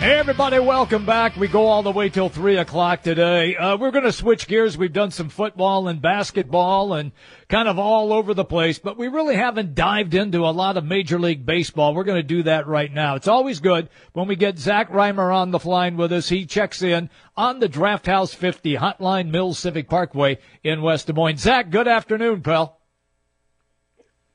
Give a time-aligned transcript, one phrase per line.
[0.00, 1.34] Hey everybody, welcome back.
[1.34, 3.56] We go all the way till three o'clock today.
[3.56, 4.78] Uh, we're going to switch gears.
[4.78, 7.10] We've done some football and basketball and
[7.48, 10.84] kind of all over the place, but we really haven't dived into a lot of
[10.84, 11.94] Major League Baseball.
[11.96, 13.16] We're going to do that right now.
[13.16, 16.28] It's always good when we get Zach Rymer on the line with us.
[16.28, 21.12] He checks in on the Draft House 50 Hotline Mills Civic Parkway in West Des
[21.12, 21.38] Moines.
[21.38, 22.80] Zach, good afternoon, pal.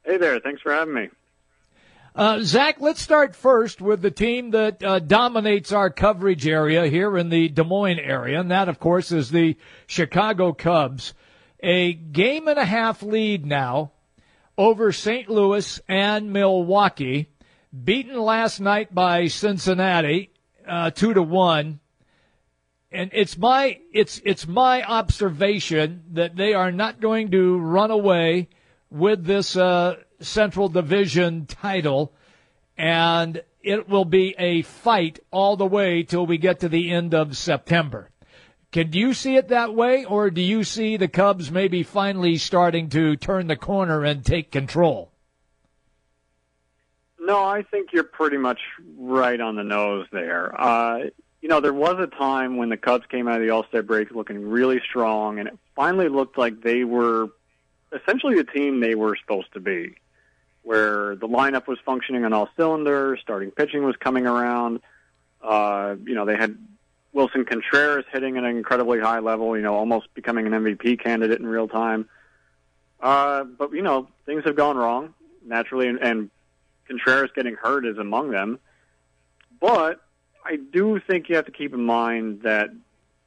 [0.03, 0.41] Hey there.
[0.41, 1.09] Thanks for having me.
[2.15, 7.17] Uh, Zach, let's start first with the team that uh, dominates our coverage area here
[7.17, 11.15] in the Des Moines area, and that, of course, is the Chicago Cubs.
[11.61, 13.93] A game and a half lead now
[14.59, 15.27] over St.
[15.27, 17.29] Louis and Milwaukee,
[17.83, 20.29] beaten last night by Cincinnati,
[20.67, 21.79] uh, two to one.
[22.91, 28.49] And it's my it's it's my observation that they are not going to run away
[28.91, 32.13] with this uh, Central Division title,
[32.77, 37.13] and it will be a fight all the way till we get to the end
[37.13, 38.09] of September.
[38.71, 42.89] Can you see it that way, or do you see the Cubs maybe finally starting
[42.89, 45.11] to turn the corner and take control?
[47.19, 48.59] No, I think you're pretty much
[48.97, 50.59] right on the nose there.
[50.59, 51.09] Uh,
[51.41, 53.83] you know, there was a time when the Cubs came out of the All Star
[53.83, 57.27] break looking really strong, and it finally looked like they were
[57.93, 59.95] essentially the team they were supposed to be
[60.63, 64.79] where the lineup was functioning on all cylinders, starting pitching was coming around.
[65.41, 66.57] Uh, you know, they had
[67.13, 71.39] Willson Contreras hitting at an incredibly high level, you know, almost becoming an MVP candidate
[71.39, 72.07] in real time.
[72.99, 75.13] Uh, but, you know, things have gone wrong,
[75.45, 76.29] naturally, and, and
[76.87, 78.59] Contreras getting hurt is among them.
[79.59, 80.01] But
[80.45, 82.69] I do think you have to keep in mind that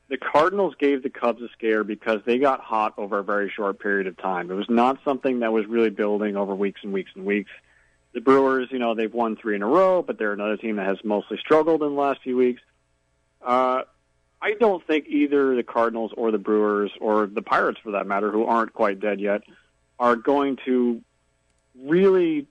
[0.09, 3.81] the Cardinals gave the Cubs a scare because they got hot over a very short
[3.81, 4.51] period of time.
[4.51, 7.51] It was not something that was really building over weeks and weeks and weeks.
[8.13, 10.87] The Brewers, you know, they've won three in a row, but they're another team that
[10.87, 12.63] has mostly struggled in the last few weeks.
[13.43, 13.83] Uh,
[14.41, 18.31] I don't think either the Cardinals or the Brewers or the Pirates, for that matter,
[18.31, 19.43] who aren't quite dead yet,
[19.99, 21.03] are going to
[21.83, 22.47] really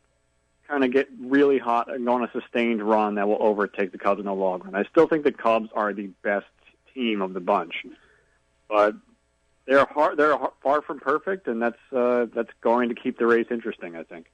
[0.68, 3.98] kind of get really hot and go on a sustained run that will overtake the
[3.98, 4.76] Cubs in the long run.
[4.76, 6.46] I still think the Cubs are the best
[6.96, 7.76] team of the bunch.
[8.68, 8.96] But
[9.68, 13.48] they're hard, they're far from perfect, and that's uh, that's going to keep the race
[13.52, 13.96] interesting.
[13.96, 14.32] I think.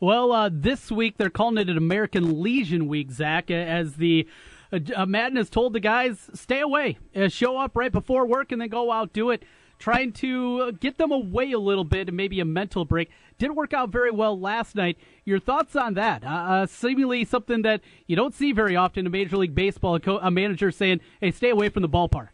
[0.00, 4.26] Well, uh, this week they're calling it an American Legion Week, Zach, as the
[4.72, 8.60] uh, Maddon has told the guys stay away, uh, show up right before work, and
[8.60, 9.42] then go out do it.
[9.80, 13.10] Trying to get them away a little bit and maybe a mental break.
[13.38, 14.98] Didn't work out very well last night.
[15.24, 16.22] Your thoughts on that?
[16.22, 19.94] Uh, uh, seemingly something that you don't see very often in Major League Baseball.
[19.94, 22.28] A, co- a manager saying, "Hey, stay away from the ballpark."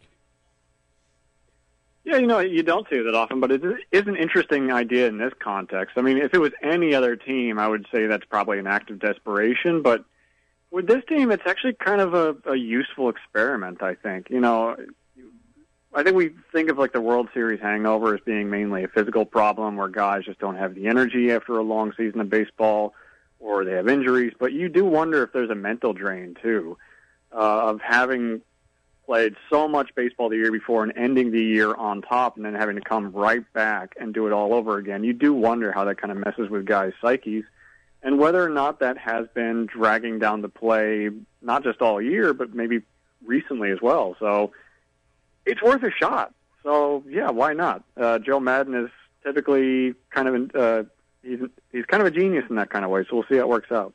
[2.03, 3.63] Yeah, you know, you don't see that often, but it
[3.93, 5.97] is an interesting idea in this context.
[5.97, 8.91] I mean, if it was any other team, I would say that's probably an act
[8.91, 10.05] of desperation, but
[10.73, 14.31] with this team, it's actually kind of a, a useful experiment, I think.
[14.31, 14.77] You know,
[15.95, 19.25] I think we think of like the World Series hangover as being mainly a physical
[19.25, 22.95] problem where guys just don't have the energy after a long season of baseball
[23.39, 24.35] or they have injuries.
[24.39, 26.77] But you do wonder if there's a mental drain too
[27.33, 28.43] uh, of having
[29.07, 32.55] played so much baseball the year before and ending the year on top and then
[32.55, 35.05] having to come right back and do it all over again.
[35.05, 37.45] You do wonder how that kind of messes with guys' psyches
[38.03, 41.11] and whether or not that has been dragging down the play,
[41.41, 42.83] not just all year, but maybe
[43.25, 44.17] recently as well.
[44.19, 44.53] So,
[45.47, 46.35] it's worth a shot.
[46.63, 47.85] So yeah, why not?
[47.97, 48.91] Uh, Joe Maddon is
[49.23, 50.83] typically kind of uh,
[51.23, 51.41] he's
[51.73, 53.05] he's kind of a genius in that kind of way.
[53.09, 53.95] So we'll see how it works out.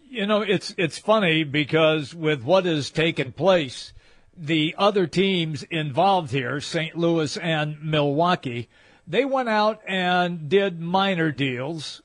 [0.00, 3.92] You know, it's it's funny because with what has taken place,
[4.36, 6.96] the other teams involved here, St.
[6.96, 8.68] Louis and Milwaukee,
[9.06, 12.02] they went out and did minor deals.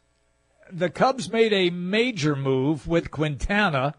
[0.71, 3.95] The Cubs made a major move with Quintana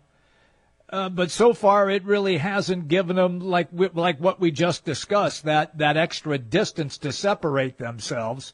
[0.91, 5.45] uh, but so far, it really hasn't given them like like what we just discussed
[5.45, 8.53] that that extra distance to separate themselves.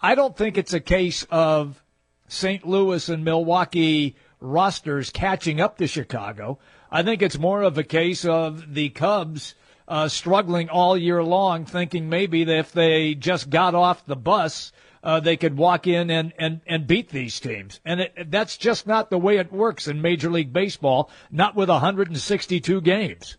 [0.00, 1.82] I don't think it's a case of
[2.28, 2.66] St.
[2.66, 6.58] Louis and Milwaukee rosters catching up to Chicago.
[6.90, 9.54] I think it's more of a case of the Cubs
[9.88, 14.72] uh, struggling all year long, thinking maybe that if they just got off the bus
[15.02, 17.80] uh, they could walk in and, and, and beat these teams.
[17.84, 21.68] And it, that's just not the way it works in Major League Baseball, not with
[21.68, 23.36] 162 games.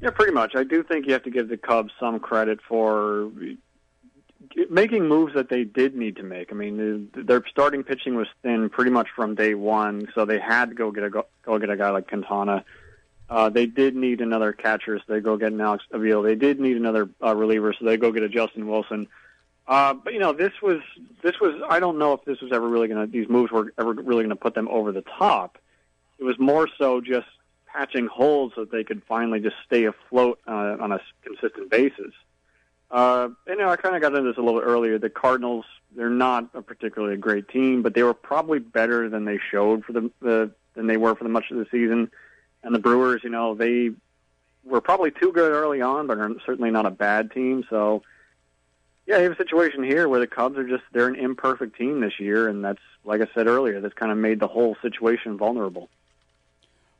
[0.00, 0.56] Yeah, pretty much.
[0.56, 3.30] I do think you have to give the Cubs some credit for
[4.70, 6.50] making moves that they did need to make.
[6.50, 10.70] I mean, their starting pitching was thin pretty much from day one, so they had
[10.70, 12.64] to go get a go get a guy like Quintana.
[13.28, 16.26] Uh, they did need another catcher, so they go get an Alex Avila.
[16.26, 19.06] They did need another uh, reliever, so they go get a Justin Wilson.
[19.70, 20.80] Uh, but you know, this was
[21.22, 23.72] this was I don't know if this was ever really going to these moves were
[23.78, 25.58] ever really going to put them over the top.
[26.18, 27.28] It was more so just
[27.66, 32.12] patching holes so that they could finally just stay afloat uh, on a consistent basis.
[32.90, 34.98] Uh, and, you know, I kind of got into this a little earlier.
[34.98, 35.64] The Cardinals,
[35.94, 39.92] they're not a particularly great team, but they were probably better than they showed for
[39.92, 42.10] the, the than they were for the much of the season.
[42.64, 43.90] And the Brewers, you know, they
[44.64, 47.64] were probably too good early on, but are certainly not a bad team.
[47.70, 48.02] So,
[49.10, 52.00] yeah, you have a situation here where the Cubs are just they're an imperfect team
[52.00, 55.36] this year, and that's like I said earlier, that's kind of made the whole situation
[55.36, 55.88] vulnerable.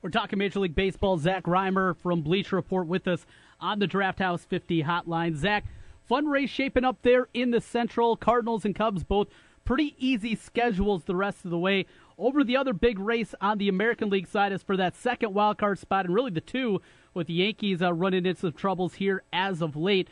[0.03, 1.19] We're talking Major League Baseball.
[1.19, 3.27] Zach Rymer from Bleacher Report with us
[3.61, 5.37] on the Draft House 50 hotline.
[5.37, 5.65] Zach,
[6.09, 8.17] fun race shaping up there in the Central.
[8.17, 9.29] Cardinals and Cubs both
[9.65, 11.87] pretty easy schedules the rest of the way.
[12.19, 15.59] Over the other big race on the American League side is for that second wild
[15.59, 16.83] card spot, and really the two
[17.15, 20.09] with the Yankees uh, running into some troubles here as of late.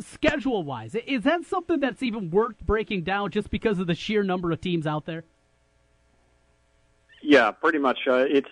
[0.00, 4.22] Schedule wise, is that something that's even worth breaking down just because of the sheer
[4.22, 5.24] number of teams out there?
[7.20, 7.98] Yeah, pretty much.
[8.06, 8.48] Uh, it's,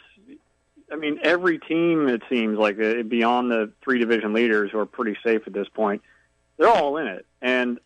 [0.91, 4.87] I mean, every team it seems like uh, beyond the three division leaders who are
[4.87, 6.03] pretty safe at this point,
[6.57, 7.79] they're all in it, and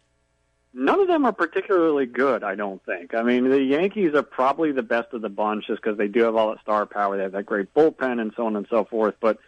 [0.72, 2.42] none of them are particularly good.
[2.42, 3.14] I don't think.
[3.14, 6.22] I mean, the Yankees are probably the best of the bunch just because they do
[6.22, 7.16] have all that star power.
[7.16, 9.16] They have that great bullpen and so on and so forth.
[9.20, 9.38] But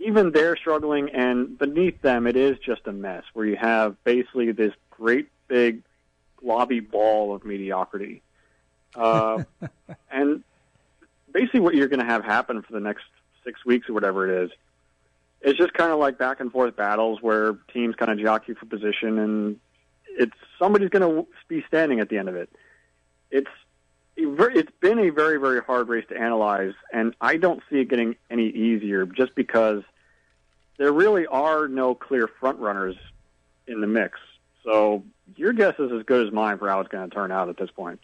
[0.00, 4.50] even they're struggling, and beneath them, it is just a mess where you have basically
[4.52, 5.82] this great big
[6.42, 8.22] globby ball of mediocrity.
[8.94, 9.44] Uh,
[10.10, 10.42] and
[11.32, 13.04] basically, what you're going to have happen for the next
[13.44, 14.50] six weeks or whatever it is,
[15.42, 18.66] it's just kind of like back and forth battles where teams kind of jockey for
[18.66, 19.60] position and
[20.18, 22.50] it's somebody's going to be standing at the end of it.
[23.30, 23.50] It's
[24.22, 28.16] it's been a very very hard race to analyze, and I don't see it getting
[28.30, 29.82] any easier just because
[30.78, 32.96] there really are no clear front runners
[33.66, 34.18] in the mix.
[34.64, 35.04] So
[35.36, 37.56] your guess is as good as mine for how it's going to turn out at
[37.56, 38.00] this point.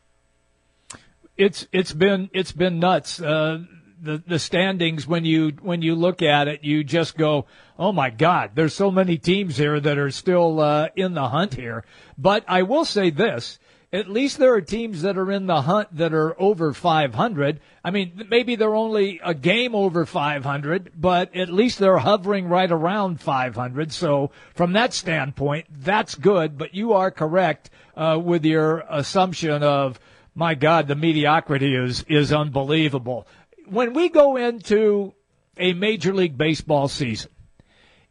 [1.37, 3.21] It's it's been it's been nuts.
[3.21, 3.65] Uh,
[4.01, 7.47] the the standings when you when you look at it, you just go,
[7.79, 11.55] "Oh my God!" There's so many teams here that are still uh, in the hunt
[11.55, 11.85] here.
[12.17, 13.59] But I will say this:
[13.93, 17.61] at least there are teams that are in the hunt that are over 500.
[17.85, 22.71] I mean, maybe they're only a game over 500, but at least they're hovering right
[22.71, 23.93] around 500.
[23.93, 26.59] So from that standpoint, that's good.
[26.59, 29.99] But you are correct uh, with your assumption of
[30.35, 33.27] my God, the mediocrity is is unbelievable
[33.67, 35.15] when we go into
[35.57, 37.31] a Major League Baseball season,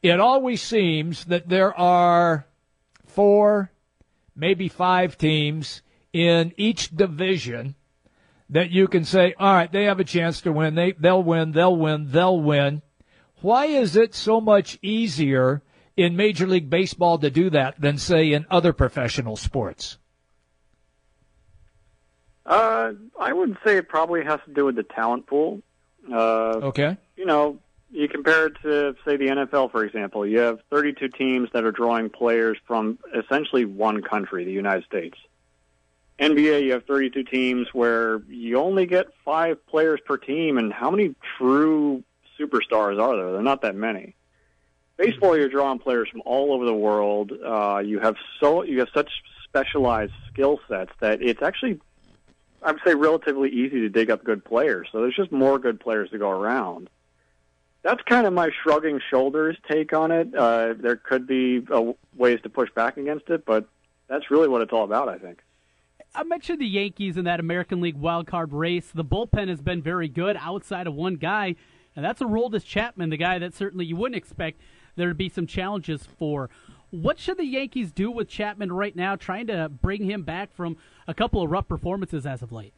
[0.01, 2.45] it always seems that there are
[3.07, 3.71] four,
[4.35, 5.81] maybe five teams
[6.13, 7.75] in each division
[8.49, 10.75] that you can say, all right, they have a chance to win.
[10.75, 12.81] They, they'll win, they'll win, they'll win.
[13.41, 15.61] Why is it so much easier
[15.97, 19.97] in Major League Baseball to do that than, say, in other professional sports?
[22.45, 25.61] Uh, I would say it probably has to do with the talent pool.
[26.11, 26.97] Uh, okay.
[27.15, 27.59] You know,
[27.95, 30.25] you compare it to, say, the NFL, for example.
[30.25, 35.17] You have 32 teams that are drawing players from essentially one country, the United States.
[36.19, 40.91] NBA, you have 32 teams where you only get five players per team, and how
[40.91, 42.03] many true
[42.39, 43.35] superstars are there?
[43.35, 44.15] Are not that many.
[44.97, 47.31] Baseball, you're drawing players from all over the world.
[47.31, 49.09] Uh, you have so you have such
[49.43, 51.81] specialized skill sets that it's actually
[52.61, 54.87] I would say relatively easy to dig up good players.
[54.91, 56.89] So there's just more good players to go around.
[57.85, 60.33] That's kind of my shrugging shoulders take on it.
[60.35, 63.69] Uh, there could be uh, ways to push back against it, but
[64.07, 65.43] that's really what it's all about, I think.
[66.15, 68.89] I mentioned the Yankees in that American League wild card race.
[68.91, 71.55] The bullpen has been very good outside of one guy,
[71.95, 74.61] and that's Aroldis Chapman, the guy that certainly you wouldn't expect
[74.95, 76.49] there to be some challenges for.
[76.89, 80.77] What should the Yankees do with Chapman right now, trying to bring him back from
[81.07, 82.73] a couple of rough performances as of late?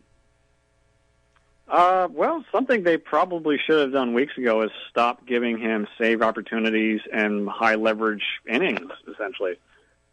[1.67, 6.21] Uh, well, something they probably should have done weeks ago is stop giving him save
[6.21, 9.57] opportunities and high leverage innings, essentially.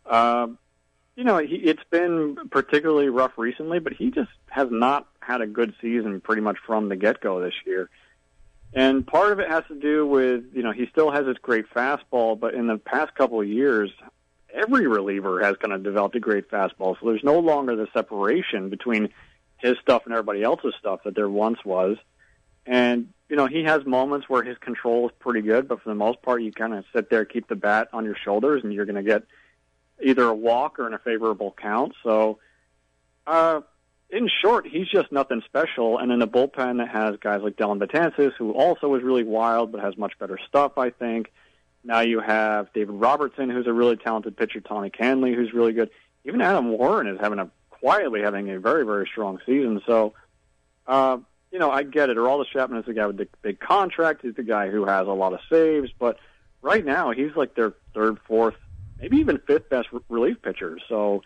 [0.05, 0.49] Uh,
[1.15, 5.47] you know, he, it's been particularly rough recently, but he just has not had a
[5.47, 7.89] good season pretty much from the get go this year.
[8.73, 11.71] And part of it has to do with, you know, he still has his great
[11.71, 13.93] fastball, but in the past couple of years,
[14.53, 16.97] every reliever has kind of developed a great fastball.
[16.99, 19.11] So there's no longer the separation between
[19.65, 21.97] his stuff and everybody else's stuff that there once was.
[22.67, 25.95] And, you know, he has moments where his control is pretty good, but for the
[25.95, 28.85] most part, you kind of sit there, keep the bat on your shoulders, and you're
[28.85, 29.23] going to get
[30.03, 31.95] either a walk or in a favorable count.
[32.03, 32.39] So,
[33.27, 33.63] uh,
[34.11, 35.99] in short, he's just nothing special.
[35.99, 39.73] And in a bullpen that has guys like Dellin Betances, who also is really wild
[39.73, 41.33] but has much better stuff, I think.
[41.83, 45.91] Now you have David Robertson, who's a really talented pitcher, Tommy Kahnle, who's really good.
[46.27, 47.51] Even Adam Warren is having a
[47.85, 49.83] quietly having a very, very strong season.
[49.85, 50.15] So,
[50.87, 51.19] uh,
[51.53, 52.17] you know, I get it.
[52.17, 54.23] Aroldis Chapman is the guy with the big contract.
[54.23, 55.91] He's the guy who has a lot of saves.
[55.99, 56.19] But
[56.63, 58.55] right now, he's like their third, fourth,
[58.99, 60.79] maybe even fifth best relief pitcher.
[60.89, 61.21] So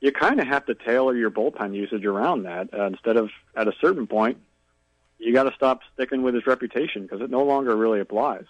[0.00, 2.72] you kind of have to tailor your bullpen usage around that.
[2.72, 4.38] Uh, instead of at a certain point,
[5.18, 8.46] you got to stop sticking with his reputation because it no longer really applies.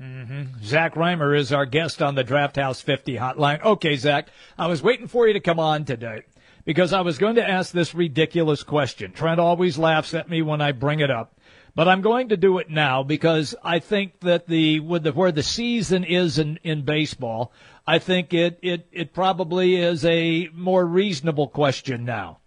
[0.00, 0.64] Mm-hmm.
[0.64, 3.62] Zach Rymer is our guest on the Draft House 50 hotline.
[3.62, 6.24] Okay, Zach, I was waiting for you to come on today
[6.64, 9.12] because I was going to ask this ridiculous question.
[9.12, 11.38] Trent always laughs at me when I bring it up,
[11.74, 15.32] but I'm going to do it now because I think that the with the where
[15.32, 17.52] the season is in in baseball,
[17.86, 22.38] I think it it it probably is a more reasonable question now.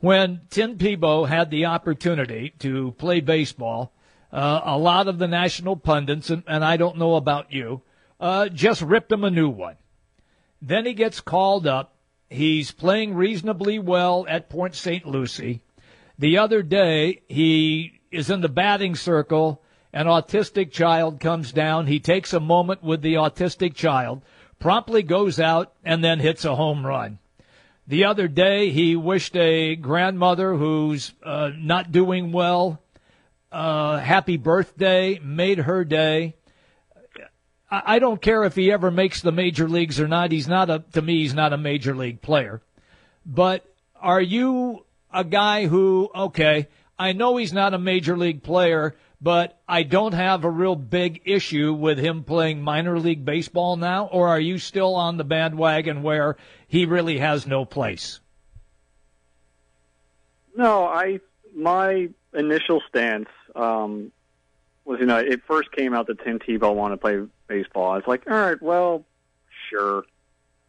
[0.00, 3.92] When Tim Tebow had the opportunity to play baseball
[4.34, 7.82] uh, a lot of the national pundits, and, and I don't know about you,
[8.18, 9.76] uh, just ripped him a new one.
[10.60, 11.93] Then he gets called up.
[12.34, 15.06] He's playing reasonably well at Port St.
[15.06, 15.62] Lucie.
[16.18, 19.62] The other day, he is in the batting circle.
[19.92, 21.86] An autistic child comes down.
[21.86, 24.22] He takes a moment with the autistic child,
[24.58, 27.20] promptly goes out, and then hits a home run.
[27.86, 32.82] The other day, he wished a grandmother who's uh, not doing well
[33.52, 36.34] uh, happy birthday, made her day.
[37.84, 40.32] I, don't care if he ever makes the major leagues or not.
[40.32, 42.60] He's not a, to me, he's not a major league player.
[43.24, 43.64] But
[44.00, 49.58] are you a guy who, okay, I know he's not a major league player, but
[49.68, 54.06] I don't have a real big issue with him playing minor league baseball now?
[54.06, 56.36] Or are you still on the bandwagon where
[56.68, 58.20] he really has no place?
[60.56, 61.20] No, I,
[61.54, 64.12] my initial stance um,
[64.84, 67.92] was, you know, it first came out that Tim Tebow wanted to play baseball.
[67.92, 69.04] I was like, all right, well,
[69.70, 70.04] sure.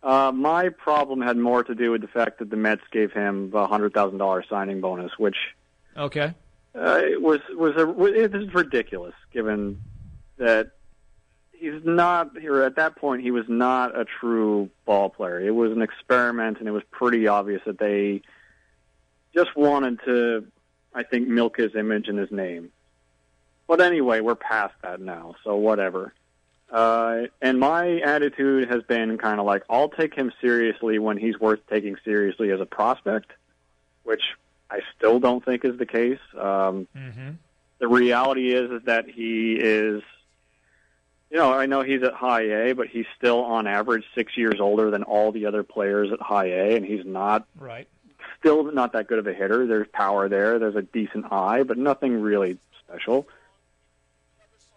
[0.04, 3.52] Uh, my problem had more to do with the fact that the Mets gave him
[3.56, 5.38] a hundred thousand dollar signing bonus, which
[5.98, 6.34] okay
[6.76, 9.82] uh, it was was a it is ridiculous given
[10.38, 10.72] that
[11.54, 13.24] he's not here at that point.
[13.24, 15.40] He was not a true ball player.
[15.40, 18.22] It was an experiment, and it was pretty obvious that they
[19.34, 20.46] just wanted to,
[20.94, 22.72] I think, milk his image and his name.
[23.68, 26.14] But anyway, we're past that now, so whatever.
[26.72, 31.40] Uh, and my attitude has been kind of like, I'll take him seriously when he's
[31.40, 33.32] worth taking seriously as a prospect,
[34.04, 34.24] which
[34.70, 36.20] I still don't think is the case.
[36.34, 37.32] Um, mm-hmm.
[37.80, 40.02] The reality is, is that he is,
[41.30, 44.60] you know, I know he's at high A, but he's still on average six years
[44.60, 47.88] older than all the other players at high A, and he's not right.
[48.40, 49.66] Still not that good of a hitter.
[49.66, 50.60] There's power there.
[50.60, 53.28] There's a decent eye, but nothing really special.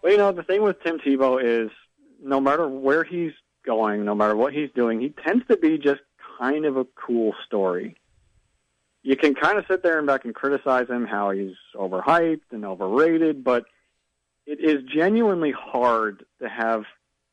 [0.01, 1.71] Well, you know, the thing with Tim Tebow is
[2.23, 3.33] no matter where he's
[3.65, 6.01] going, no matter what he's doing, he tends to be just
[6.39, 7.95] kind of a cool story.
[9.03, 12.65] You can kind of sit there and back and criticize him how he's overhyped and
[12.65, 13.65] overrated, but
[14.45, 16.83] it is genuinely hard to have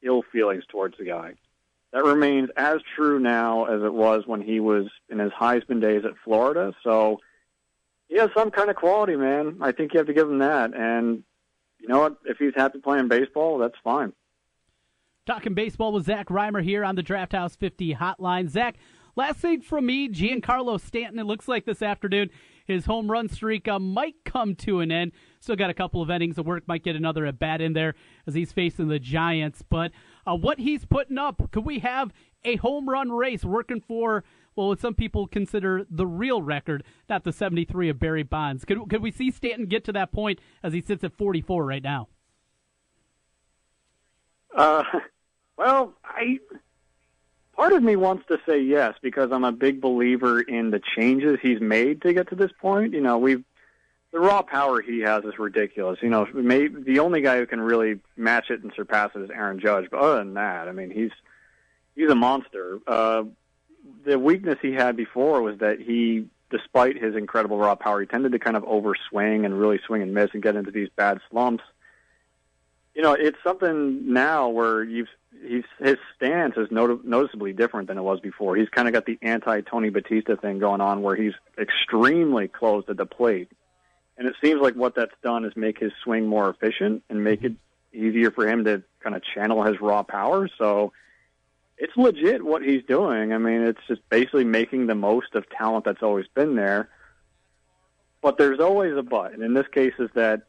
[0.02, 1.34] ill feelings towards the guy.
[1.92, 6.04] That remains as true now as it was when he was in his Heisman days
[6.04, 6.74] at Florida.
[6.84, 7.20] So
[8.08, 9.58] he has some kind of quality, man.
[9.60, 10.74] I think you have to give him that.
[10.74, 11.22] And
[11.86, 12.16] you know what?
[12.24, 14.12] If he's happy playing baseball, that's fine.
[15.24, 18.48] Talking baseball with Zach Rymer here on the Draft House 50 hotline.
[18.48, 18.76] Zach,
[19.14, 21.18] last thing from me, Giancarlo Stanton.
[21.18, 22.30] It looks like this afternoon
[22.66, 25.12] his home run streak uh, might come to an end.
[25.38, 26.66] Still got a couple of innings of work.
[26.66, 27.94] Might get another at bat in there
[28.26, 29.62] as he's facing the Giants.
[29.68, 29.92] But
[30.26, 32.12] uh, what he's putting up, could we have
[32.44, 34.24] a home run race working for
[34.56, 38.64] well, what some people consider the real record, not the 73 of Barry Bonds.
[38.64, 41.82] Could, could we see Stanton get to that point as he sits at 44 right
[41.82, 42.08] now?
[44.56, 44.82] Uh,
[45.58, 46.38] well, I
[47.54, 51.38] part of me wants to say yes because I'm a big believer in the changes
[51.40, 52.94] he's made to get to this point.
[52.94, 53.44] You know, we've
[54.12, 55.98] the raw power he has is ridiculous.
[56.00, 59.30] You know, maybe the only guy who can really match it and surpass it is
[59.30, 59.88] Aaron Judge.
[59.90, 61.10] But other than that, I mean, he's
[61.94, 62.78] he's a monster.
[62.86, 63.24] Uh,
[64.06, 68.32] the weakness he had before was that he, despite his incredible raw power, he tended
[68.32, 71.64] to kind of overswing and really swing and miss and get into these bad slumps.
[72.94, 75.08] You know, it's something now where you've
[75.46, 78.56] he's his stance is not- noticeably different than it was before.
[78.56, 82.86] He's kind of got the anti Tony Batista thing going on, where he's extremely close
[82.86, 83.50] to the plate,
[84.16, 87.42] and it seems like what that's done is make his swing more efficient and make
[87.42, 87.52] it
[87.92, 90.48] easier for him to kind of channel his raw power.
[90.56, 90.92] So
[91.78, 93.32] it's legit what he's doing.
[93.32, 96.88] I mean, it's just basically making the most of talent that's always been there.
[98.22, 100.42] But there's always a but, and in this case, is that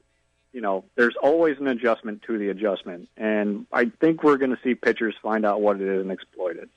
[0.53, 4.59] you know there's always an adjustment to the adjustment, and I think we're going to
[4.63, 6.69] see pitchers find out what it is and exploit it.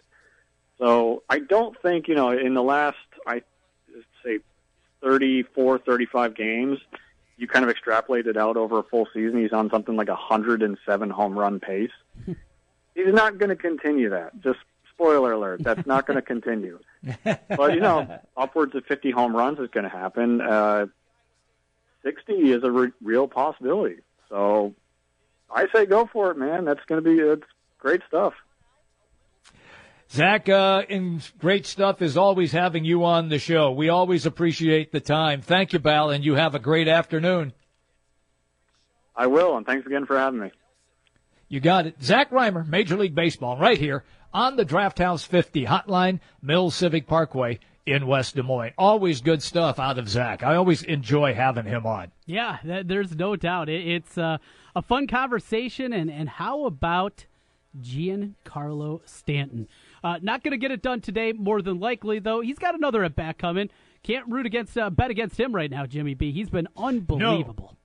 [0.78, 3.42] So I don't think you know in the last I
[4.25, 4.40] say
[5.02, 6.78] 34, 35 games,
[7.37, 9.40] you kind of extrapolate it out over a full season.
[9.40, 11.90] He's on something like a 107 home run pace.
[13.04, 14.40] He's not going to continue that.
[14.42, 14.59] Just
[14.92, 16.78] spoiler alert, that's not going to continue.
[17.25, 20.40] but you know, upwards of 50 home runs is going to happen.
[20.40, 20.87] Uh,
[22.02, 23.97] 60 is a re- real possibility.
[24.28, 24.75] So
[25.50, 26.64] I say go for it, man.
[26.64, 27.47] That's going to be it's
[27.78, 28.35] great stuff.
[30.12, 33.71] Zach, uh, and great stuff is always having you on the show.
[33.71, 35.40] We always appreciate the time.
[35.40, 37.52] Thank you, Bal, and you have a great afternoon.
[39.14, 40.50] I will, and thanks again for having me.
[41.50, 42.00] You got it.
[42.00, 47.09] Zach Rymer, Major League Baseball, right here on the Draft House 50 hotline, Mill Civic
[47.09, 48.73] Parkway in West Des Moines.
[48.78, 50.45] Always good stuff out of Zach.
[50.45, 52.12] I always enjoy having him on.
[52.25, 53.69] Yeah, there's no doubt.
[53.69, 54.38] It's uh,
[54.76, 55.92] a fun conversation.
[55.92, 57.26] And, and how about
[57.83, 59.66] Giancarlo Stanton?
[60.04, 62.42] Uh, not going to get it done today, more than likely, though.
[62.42, 63.71] He's got another at bat coming.
[64.04, 66.30] Can't root against, uh, bet against him right now, Jimmy B.
[66.30, 67.71] He's been unbelievable.
[67.73, 67.79] No.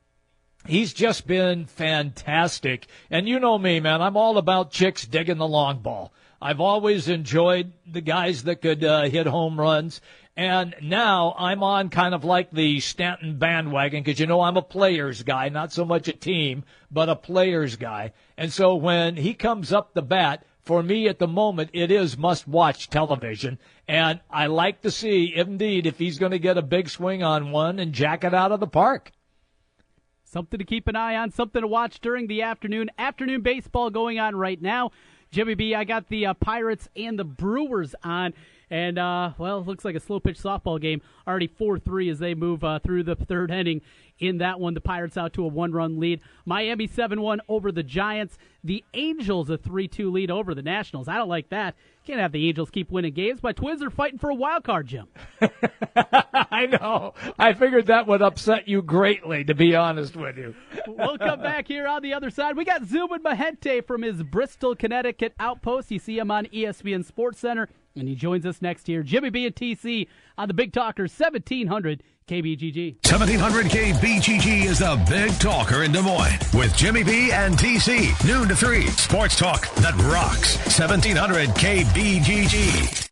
[0.68, 2.88] He's just been fantastic.
[3.12, 4.02] And you know me, man.
[4.02, 6.12] I'm all about chicks digging the long ball.
[6.42, 10.02] I've always enjoyed the guys that could uh, hit home runs.
[10.36, 14.62] And now I'm on kind of like the Stanton bandwagon because you know I'm a
[14.62, 18.14] players guy, not so much a team, but a players guy.
[18.38, 22.18] And so when he comes up the bat, for me at the moment, it is
[22.18, 23.60] must watch television.
[23.88, 27.52] And I like to see, indeed, if he's going to get a big swing on
[27.52, 29.12] one and jack it out of the park.
[30.36, 32.92] Something to keep an eye on, something to watch during the afternoon.
[32.98, 34.92] Afternoon baseball going on right now.
[35.32, 38.34] Jimmy B, I got the uh, Pirates and the Brewers on.
[38.70, 41.02] And, uh, well, it looks like a slow pitch softball game.
[41.28, 43.82] Already 4 3 as they move uh, through the third inning
[44.20, 44.74] in that one.
[44.74, 46.22] The Pirates out to a one run lead.
[46.46, 48.38] Miami 7 1 over the Giants.
[48.64, 51.08] The Angels a 3 2 lead over the Nationals.
[51.08, 51.76] I don't like that.
[52.06, 53.42] Can't have the Angels keep winning games.
[53.42, 55.08] My Twins are fighting for a wild card, Jim.
[55.96, 57.14] I know.
[57.40, 60.56] I figured that would upset you greatly, to be honest with you.
[60.88, 62.58] we'll come back here on the other side.
[62.58, 65.90] We got Zubin Mehenti from his Bristol, Connecticut outpost.
[65.92, 69.04] You see him on ESPN Sports Center, and he joins us next year.
[69.04, 72.96] Jimmy B and TC on the Big Talker 1700 KBGG.
[73.08, 78.28] 1700 KBGG is the big talker in Des Moines with Jimmy B and TC.
[78.28, 78.88] Noon to 3.
[78.88, 80.58] Sports talk that rocks.
[80.80, 83.12] 1700 KBGG.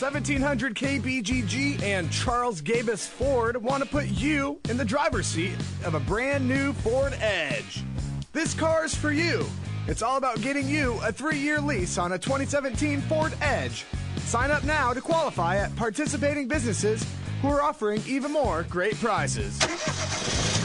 [0.00, 5.94] 1700 KBGG and Charles Gabus Ford want to put you in the driver's seat of
[5.94, 7.84] a brand new Ford Edge.
[8.32, 9.46] This car is for you.
[9.86, 13.84] It's all about getting you a three year lease on a 2017 Ford Edge.
[14.18, 17.04] Sign up now to qualify at participating businesses
[17.42, 19.60] who are offering even more great prizes.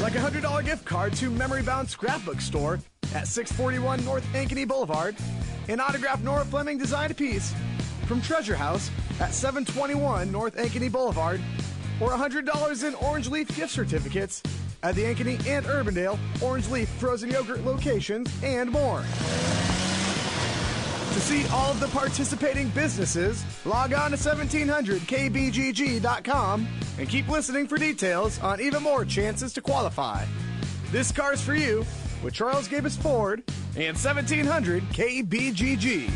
[0.02, 2.80] Like a $100 gift card to Memory Bound Scrapbook Store
[3.14, 5.16] at 641 North Ankeny Boulevard,
[5.67, 7.51] an autographed Nora Fleming designed piece
[8.06, 11.41] from Treasure House at 721 North Ankeny Boulevard,
[11.99, 14.43] or $100 in Orange Leaf gift certificates
[14.84, 19.04] at the Ankeny and Urbandale Orange Leaf frozen yogurt locations, and more.
[21.13, 26.67] To see all of the participating businesses, log on to 1700kbgg.com
[26.99, 30.25] and keep listening for details on even more chances to qualify.
[30.91, 31.86] This car's for you
[32.26, 33.44] with Charles Gabus Ford
[33.78, 36.10] and 1700 KBGG.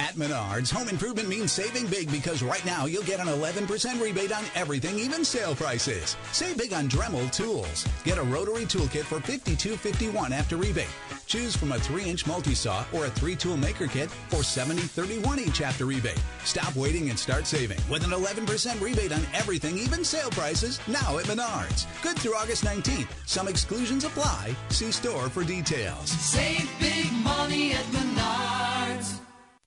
[0.00, 4.32] At Menards, home improvement means saving big because right now you'll get an 11% rebate
[4.32, 6.16] on everything, even sale prices.
[6.32, 7.86] Save big on Dremel tools.
[8.02, 10.88] Get a rotary toolkit for $52.51 after rebate.
[11.30, 16.20] Choose from a 3-inch multi-saw or a 3-tool maker kit for $70.31 each after rebate.
[16.42, 21.18] Stop waiting and start saving with an 11% rebate on everything, even sale prices, now
[21.18, 21.86] at Menards.
[22.02, 23.06] Good through August 19th.
[23.26, 24.56] Some exclusions apply.
[24.70, 26.10] See store for details.
[26.10, 29.19] Save big money at Menards.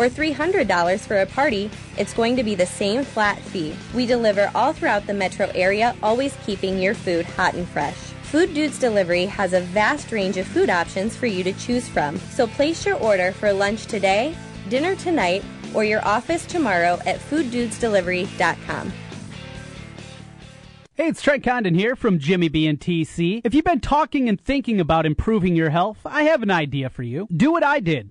[0.00, 3.76] or $300 for a party, it's going to be the same flat fee.
[3.94, 7.98] We deliver all throughout the metro area, always keeping your food hot and fresh.
[8.22, 12.16] Food Dudes Delivery has a vast range of food options for you to choose from.
[12.16, 14.34] So place your order for lunch today,
[14.70, 18.92] dinner tonight, or your office tomorrow at fooddudesdelivery.com.
[20.94, 23.40] Hey, it's Trent Condon here from Jimmy B and TC.
[23.42, 27.02] If you've been talking and thinking about improving your health, I have an idea for
[27.02, 27.26] you.
[27.34, 28.10] Do what I did.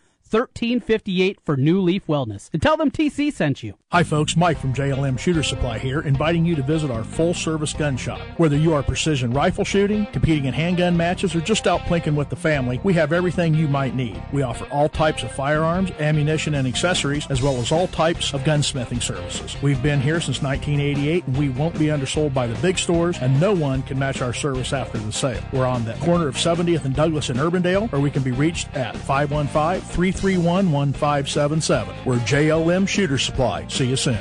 [0.31, 2.49] 1358 for New Leaf Wellness.
[2.53, 3.75] And tell them TC sent you.
[3.91, 4.37] Hi, folks.
[4.37, 8.21] Mike from JLM Shooter Supply here, inviting you to visit our full service gun shop.
[8.37, 12.29] Whether you are precision rifle shooting, competing in handgun matches, or just out plinking with
[12.29, 14.23] the family, we have everything you might need.
[14.31, 18.43] We offer all types of firearms, ammunition, and accessories, as well as all types of
[18.43, 19.61] gunsmithing services.
[19.61, 23.41] We've been here since 1988, and we won't be undersold by the big stores, and
[23.41, 25.43] no one can match our service after the sale.
[25.51, 28.73] We're on the corner of 70th and Douglas in Urbandale, or we can be reached
[28.73, 31.95] at 515 331 1577.
[32.05, 33.67] We're JLM Shooter Supply.
[33.69, 34.19] See you soon.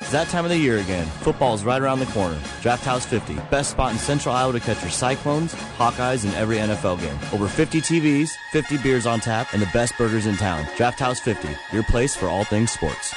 [0.00, 1.06] It's that time of the year again.
[1.20, 2.38] Football is right around the corner.
[2.62, 6.56] Draft House 50, best spot in Central Iowa to catch your Cyclones, Hawkeyes, and every
[6.56, 7.18] NFL game.
[7.30, 10.66] Over 50 TVs, 50 beers on tap, and the best burgers in town.
[10.78, 13.14] Draft House 50, your place for all things sports.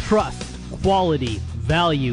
[0.00, 2.12] Trust, quality, value.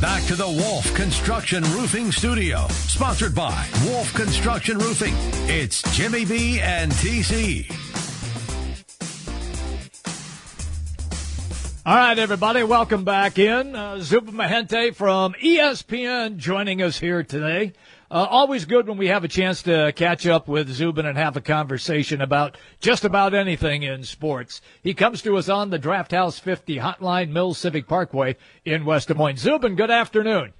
[0.00, 5.14] Back to the Wolf Construction Roofing Studio, sponsored by Wolf Construction Roofing.
[5.48, 7.74] It's Jimmy B and TC.
[11.86, 13.74] All right, everybody, welcome back in.
[13.74, 17.72] Uh, Zubin Mehenti from ESPN joining us here today.
[18.08, 21.36] Uh, always good when we have a chance to catch up with Zubin and have
[21.36, 24.60] a conversation about just about anything in sports.
[24.82, 29.08] He comes to us on the Draft House 50 Hotline Mills Civic Parkway in West
[29.08, 29.38] Des Moines.
[29.38, 30.52] Zubin, good afternoon.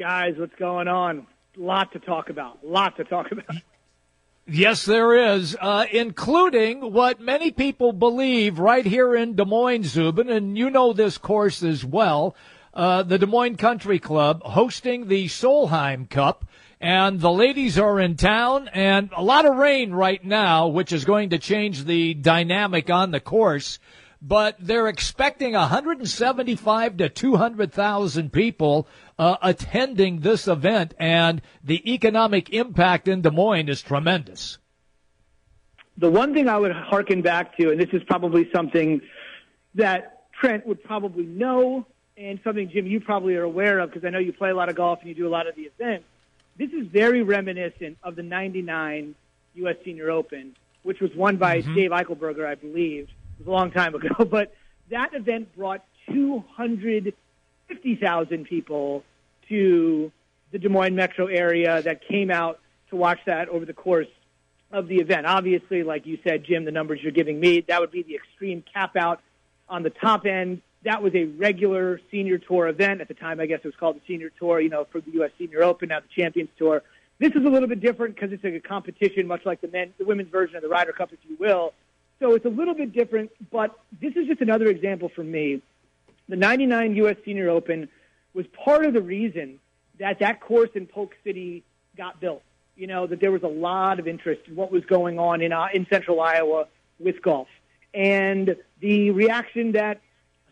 [0.00, 1.28] Guys, what's going on?
[1.56, 2.58] Lot to talk about.
[2.64, 3.56] Lot to talk about.
[4.48, 10.28] Yes, there is, uh, including what many people believe right here in Des Moines, Zubin,
[10.28, 12.34] and you know this course as well.
[12.72, 16.44] Uh, the Des Moines Country Club hosting the Solheim Cup,
[16.80, 21.04] and the ladies are in town, and a lot of rain right now, which is
[21.04, 23.80] going to change the dynamic on the course.
[24.22, 28.86] But they're expecting 175 to 200,000 people
[29.18, 34.58] uh, attending this event, and the economic impact in Des Moines is tremendous.
[35.98, 39.00] The one thing I would harken back to, and this is probably something
[39.74, 41.86] that Trent would probably know,
[42.20, 44.68] and something, Jim, you probably are aware of because I know you play a lot
[44.68, 46.04] of golf and you do a lot of the events.
[46.58, 49.14] This is very reminiscent of the 99
[49.54, 49.76] U.S.
[49.84, 51.74] Senior Open, which was won by mm-hmm.
[51.74, 53.04] Dave Eichelberger, I believe.
[53.04, 54.54] It was a long time ago, but
[54.90, 59.02] that event brought 250,000 people
[59.48, 60.12] to
[60.52, 64.08] the Des Moines metro area that came out to watch that over the course
[64.70, 65.24] of the event.
[65.26, 68.62] Obviously, like you said, Jim, the numbers you're giving me, that would be the extreme
[68.74, 69.22] cap out
[69.68, 70.60] on the top end.
[70.84, 73.00] That was a regular senior tour event.
[73.00, 75.10] At the time, I guess it was called the senior tour, you know, for the
[75.12, 75.30] U.S.
[75.38, 76.82] Senior Open, now the Champions Tour.
[77.18, 79.92] This is a little bit different because it's like a competition, much like the men,
[79.98, 81.74] the women's version of the Ryder Cup, if you will.
[82.18, 85.60] So it's a little bit different, but this is just another example for me.
[86.28, 87.16] The 99 U.S.
[87.24, 87.88] Senior Open
[88.32, 89.58] was part of the reason
[89.98, 91.62] that that course in Polk City
[91.96, 92.42] got built.
[92.76, 95.52] You know, that there was a lot of interest in what was going on in,
[95.52, 97.48] uh, in central Iowa with golf.
[97.92, 100.00] and the reaction that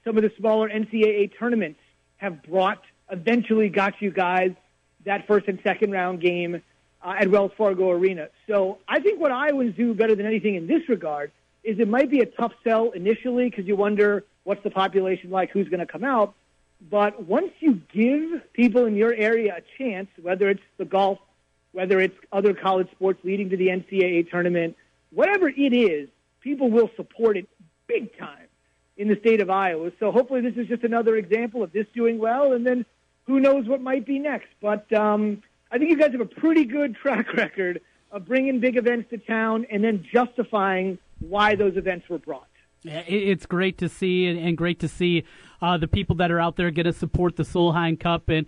[0.05, 1.81] some of the smaller NCAA tournaments
[2.17, 4.53] have brought eventually got you guys
[5.05, 6.63] that first and second round game
[7.03, 8.29] uh, at Wells Fargo Arena.
[8.47, 11.31] So I think what Iowans do better than anything in this regard
[11.65, 15.51] is it might be a tough sell initially because you wonder what's the population like,
[15.51, 16.35] who's going to come out.
[16.91, 21.19] But once you give people in your area a chance, whether it's the golf,
[21.73, 24.77] whether it's other college sports leading to the NCAA tournament,
[25.11, 26.09] whatever it is,
[26.41, 27.49] people will support it
[27.87, 28.48] big time
[28.99, 29.93] in the state of Iowa.
[30.01, 32.85] So hopefully this is just another example of this doing well, and then
[33.27, 34.49] who knows what might be next.
[34.61, 37.81] But um, I think you guys have a pretty good track record
[38.11, 42.47] of bringing big events to town and then justifying why those events were brought.
[42.85, 45.25] It's great to see, and great to see
[45.61, 48.29] uh, the people that are out there going to support the Solheim Cup.
[48.29, 48.47] And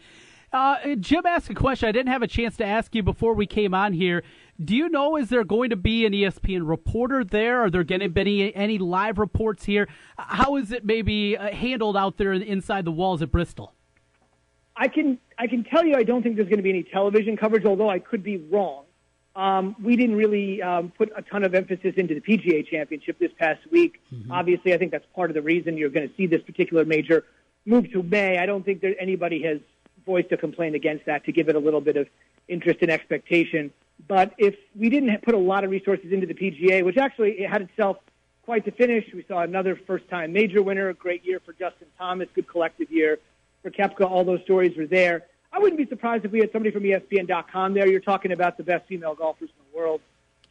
[0.53, 3.47] uh, Jim asked a question I didn't have a chance to ask you before we
[3.47, 4.23] came on here.
[4.63, 7.65] Do you know is there going to be an ESPN reporter there?
[7.65, 9.89] Are there going to be any, any live reports here?
[10.19, 13.75] How is it maybe uh, handled out there inside the walls at Bristol?
[14.77, 17.37] I can I can tell you I don't think there's going to be any television
[17.37, 18.85] coverage, although I could be wrong.
[19.37, 23.31] Um, we didn't really um, put a ton of emphasis into the PGA Championship this
[23.39, 24.01] past week.
[24.13, 24.33] Mm-hmm.
[24.33, 27.25] Obviously, I think that's part of the reason you're going to see this particular major
[27.65, 28.39] move to May.
[28.39, 29.61] I don't think that anybody has
[30.07, 32.09] voiced a complaint against that to give it a little bit of
[32.49, 33.73] interest and expectation.
[34.09, 37.51] But if we didn't put a lot of resources into the PGA, which actually it
[37.51, 37.99] had itself
[38.45, 42.29] quite to finish, we saw another first-time major winner, a great year for Justin Thomas,
[42.35, 43.19] good collective year
[43.63, 44.11] for Koepka.
[44.11, 45.27] All those stories were there.
[45.53, 47.89] I wouldn't be surprised if we had somebody from ESPN.com there.
[47.89, 50.01] You're talking about the best female golfers in the world.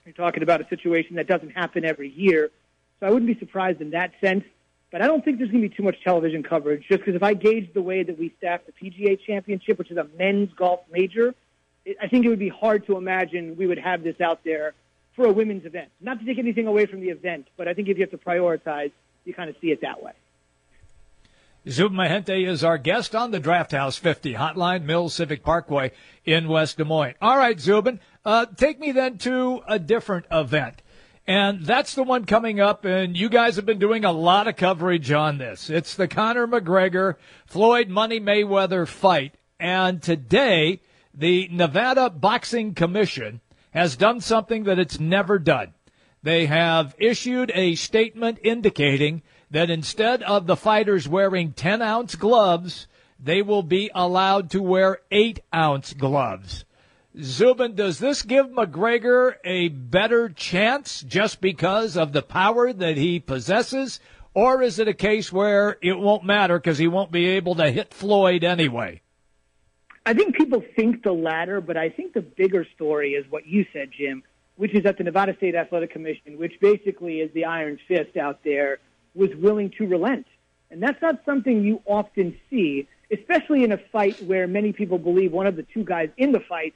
[0.06, 2.52] You're talking about a situation that doesn't happen every year.
[3.00, 4.44] So I wouldn't be surprised in that sense.
[4.92, 7.24] But I don't think there's going to be too much television coverage just because if
[7.24, 10.80] I gauge the way that we staff the PGA Championship, which is a men's golf
[10.92, 11.36] major,
[11.86, 14.74] it, I think it would be hard to imagine we would have this out there
[15.16, 15.90] for a women's event.
[16.02, 18.18] Not to take anything away from the event, but I think if you have to
[18.18, 18.92] prioritize,
[19.26, 20.14] you kind of see it that way.
[21.68, 25.92] Zub Mehenti is our guest on the Draft House 50 Hotline, Mills Civic Parkway
[26.26, 27.16] in West Des Moines.
[27.22, 30.82] All right, Zubin, uh, take me then to a different event.
[31.30, 34.56] And that's the one coming up, and you guys have been doing a lot of
[34.56, 35.70] coverage on this.
[35.70, 39.36] It's the Conor McGregor Floyd Money Mayweather fight.
[39.60, 40.82] And today,
[41.14, 43.42] the Nevada Boxing Commission
[43.76, 45.76] has done something that it's never done.
[46.24, 52.88] They have issued a statement indicating that instead of the fighters wearing 10 ounce gloves,
[53.20, 56.66] they will be allowed to wear 8 ounce gloves.
[57.18, 63.20] Zubin, does this give McGregor a better chance just because of the power that he
[63.20, 64.00] possesses?
[64.36, 67.72] Or is it a case where it won't matter because he won't be able to
[67.72, 69.02] hit Floyd anyway?
[70.06, 73.66] I think people think the latter, but I think the bigger story is what you
[73.74, 74.24] said, Jim,
[74.56, 78.44] which is that the Nevada State Athletic Commission, which basically is the iron fist out
[78.44, 78.80] there,
[79.16, 80.28] was willing to relent.
[80.70, 85.32] And that's not something you often see, especially in a fight where many people believe
[85.32, 86.76] one of the two guys in the fight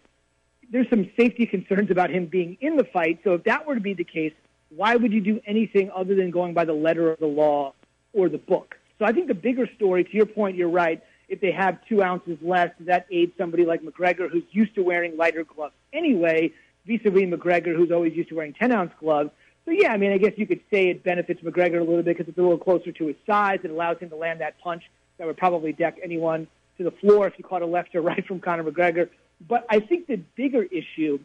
[0.73, 3.19] there's some safety concerns about him being in the fight.
[3.23, 4.33] So if that were to be the case,
[4.75, 7.73] why would you do anything other than going by the letter of the law
[8.11, 8.75] or the book?
[8.97, 11.01] So I think the bigger story, to your point, you're right.
[11.29, 15.15] If they have two ounces less, that aids somebody like McGregor, who's used to wearing
[15.15, 16.51] lighter gloves anyway,
[16.87, 19.29] vis-a-vis McGregor, who's always used to wearing 10 ounce gloves.
[19.65, 22.17] So yeah, I mean, I guess you could say it benefits McGregor a little bit
[22.17, 23.59] because it's a little closer to his size.
[23.63, 24.83] It allows him to land that punch
[25.19, 26.47] that would probably deck anyone
[26.79, 29.09] to the floor if you caught a left or right from Conor McGregor.
[29.47, 31.19] But I think the bigger issue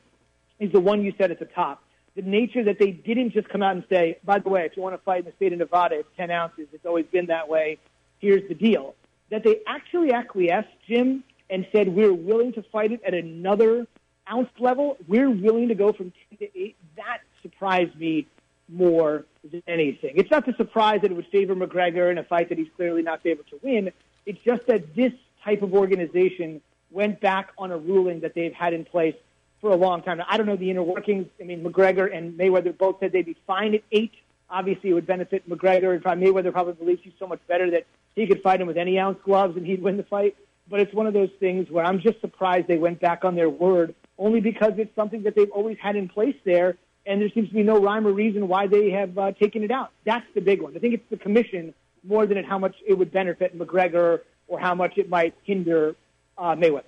[0.58, 1.82] is the one you said at the top.
[2.16, 4.82] The nature that they didn't just come out and say, by the way, if you
[4.82, 6.66] want to fight in the state of Nevada, it's 10 ounces.
[6.72, 7.78] It's always been that way.
[8.18, 8.96] Here's the deal.
[9.30, 13.86] That they actually acquiesced, Jim, and said, we're willing to fight it at another
[14.30, 14.96] ounce level.
[15.06, 16.76] We're willing to go from 10 to 8.
[16.96, 18.26] That surprised me
[18.68, 20.14] more than anything.
[20.16, 23.02] It's not the surprise that it would favor McGregor in a fight that he's clearly
[23.02, 23.92] not favored to win.
[24.26, 25.12] It's just that this
[25.44, 29.14] type of organization went back on a ruling that they've had in place
[29.60, 30.18] for a long time.
[30.18, 31.26] Now, I don't know the inner workings.
[31.40, 34.12] I mean, McGregor and Mayweather both said they'd be fine at eight.
[34.50, 35.94] Obviously, it would benefit McGregor.
[35.94, 38.98] And Mayweather probably believes he's so much better that he could fight him with any
[38.98, 40.36] ounce gloves and he'd win the fight.
[40.70, 43.48] But it's one of those things where I'm just surprised they went back on their
[43.48, 47.48] word, only because it's something that they've always had in place there, and there seems
[47.48, 49.90] to be no rhyme or reason why they have uh, taken it out.
[50.04, 50.76] That's the big one.
[50.76, 51.72] I think it's the commission
[52.04, 55.96] more than it how much it would benefit McGregor or how much it might hinder
[56.38, 56.84] uh, Mayweather.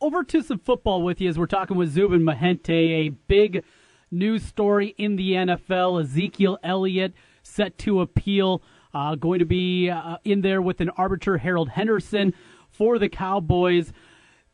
[0.00, 3.64] Over to some football with you as we're talking with Zubin Mehenti, a big
[4.10, 6.02] news story in the NFL.
[6.02, 11.38] Ezekiel Elliott set to appeal, uh, going to be uh, in there with an arbiter,
[11.38, 12.34] Harold Henderson,
[12.68, 13.92] for the Cowboys.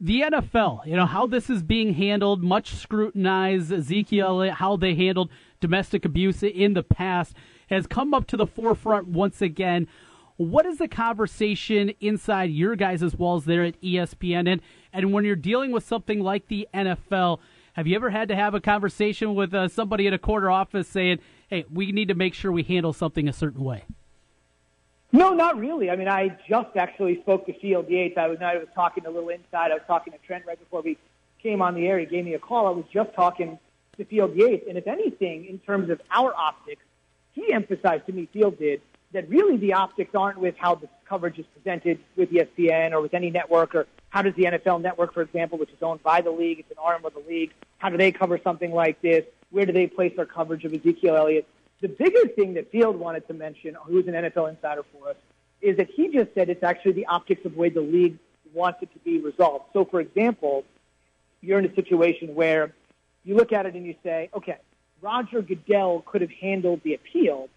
[0.01, 3.73] The NFL, you know, how this is being handled, much scrutinized.
[3.73, 7.35] Ezekiel, how they handled domestic abuse in the past.
[7.69, 9.87] has come up to the forefront once again.
[10.43, 14.51] What is the conversation inside your guys' walls there at ESPN?
[14.51, 14.61] And,
[14.93, 17.39] and when you're dealing with something like the NFL,
[17.75, 20.89] have you ever had to have a conversation with uh, somebody in a corner office
[20.89, 23.85] saying, hey, we need to make sure we handle something a certain way?
[25.13, 25.91] No, not really.
[25.91, 28.19] I mean, I just actually spoke to Field Yates.
[28.19, 29.71] I was I was talking a little inside.
[29.71, 30.99] I was talking to Trent right before we
[31.41, 32.01] came on the air.
[32.01, 32.67] He gave me a call.
[32.67, 33.59] I was just talking
[33.99, 36.83] to Field Yates, and if anything, in terms of our optics,
[37.33, 38.81] he emphasized to me, Field did,
[39.13, 43.15] that really the optics aren't with how the coverage is presented with ESPN or with
[43.15, 46.31] any network, or how does the NFL Network, for example, which is owned by the
[46.31, 49.25] league, it's an arm of the league, how do they cover something like this?
[49.51, 51.47] Where do they place their coverage of Ezekiel Elliott?
[51.81, 55.17] The bigger thing that Field wanted to mention, who's an NFL insider for us,
[55.61, 58.19] is that he just said it's actually the optics of the way the league
[58.55, 59.65] wants it to be resolved.
[59.73, 60.65] So, for example,
[61.41, 62.73] you're in a situation where
[63.25, 64.59] you look at it and you say, okay,
[65.01, 67.49] Roger Goodell could have handled the appeal,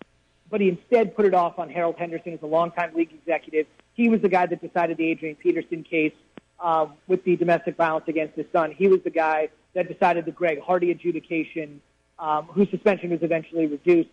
[0.55, 3.67] but he instead put it off on Harold Henderson as a longtime league executive.
[3.93, 6.13] He was the guy that decided the Adrian Peterson case
[6.61, 8.71] um, with the domestic violence against his son.
[8.71, 11.81] He was the guy that decided the Greg Hardy adjudication,
[12.19, 14.07] um, whose suspension was eventually reduced.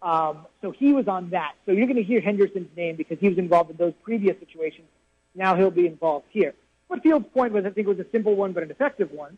[0.00, 1.56] Um, so he was on that.
[1.66, 4.88] So you're going to hear Henderson's name because he was involved in those previous situations.
[5.34, 6.54] Now he'll be involved here.
[6.88, 9.36] But Field's point was, I think, it was a simple one but an effective one,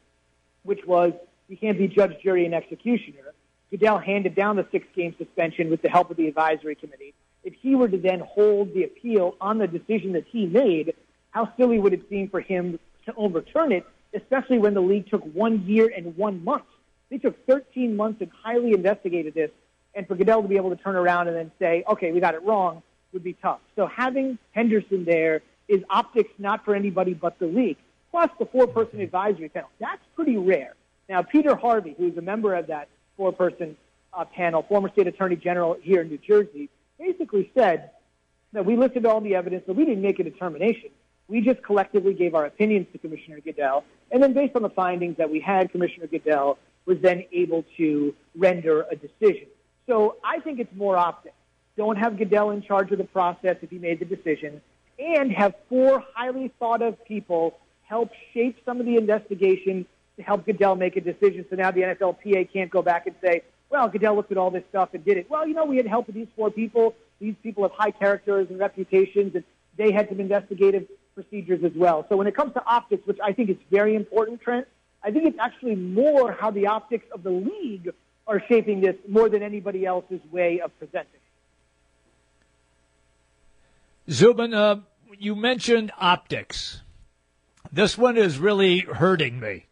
[0.63, 1.15] which was
[1.49, 3.35] you can't be judge, jury, and executioner.
[3.75, 7.13] Goodell handed down the six-game suspension with the help of the advisory committee.
[7.43, 10.95] If he were to then hold the appeal on the decision that he made,
[11.33, 13.85] how silly would it seem for him to overturn it,
[14.15, 16.63] especially when the league took one year and one month?
[17.11, 19.51] They took 13 months and highly investigated this
[19.93, 22.35] and for Goodell to be able to turn around and then say, okay, we got
[22.35, 22.81] it wrong,
[23.13, 23.59] would be tough.
[23.75, 27.79] So having Henderson there is optics not for anybody but the league.
[28.13, 29.71] Plus the four-person advisory panel.
[29.81, 30.75] That's pretty rare.
[31.09, 33.77] Now, Peter Harvey, who's a member of that four-person
[34.13, 37.91] uh, panel, former state attorney general here in New Jersey, basically said
[38.53, 40.91] that we listened to all the evidence, but we didn't make a determination.
[41.29, 45.17] We just collectively gave our opinions to Commissioner Goodell, and then based on the findings
[45.17, 49.47] that we had, Commissioner Goodell was then able to render a decision.
[49.87, 51.35] So I think it's more optics.
[51.77, 54.61] Don't have Goodell in charge of the process if he made the decision,
[54.99, 59.87] and have four highly thought of people help shape some of the investigation
[60.23, 61.45] help Goodell make a decision.
[61.51, 64.63] So now the NFLPA can't go back and say, well, Goodell looked at all this
[64.69, 65.29] stuff and did it.
[65.29, 66.95] Well, you know, we had help with these four people.
[67.19, 69.45] These people have high characters and reputations, and
[69.77, 72.07] they had some investigative procedures as well.
[72.09, 74.67] So when it comes to optics, which I think is very important, Trent,
[75.03, 77.93] I think it's actually more how the optics of the league
[78.27, 81.21] are shaping this more than anybody else's way of presenting.
[84.11, 84.81] Zubin, uh,
[85.19, 86.83] you mentioned optics.
[87.73, 89.67] This one is really hurting me.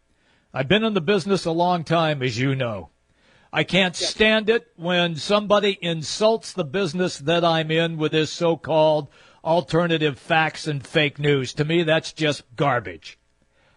[0.55, 2.89] I've been in the business a long time, as you know.
[3.51, 9.07] I can't stand it when somebody insults the business that I'm in with this so-called
[9.43, 11.55] alternative facts and fake news.
[11.55, 13.17] To me, that's just garbage.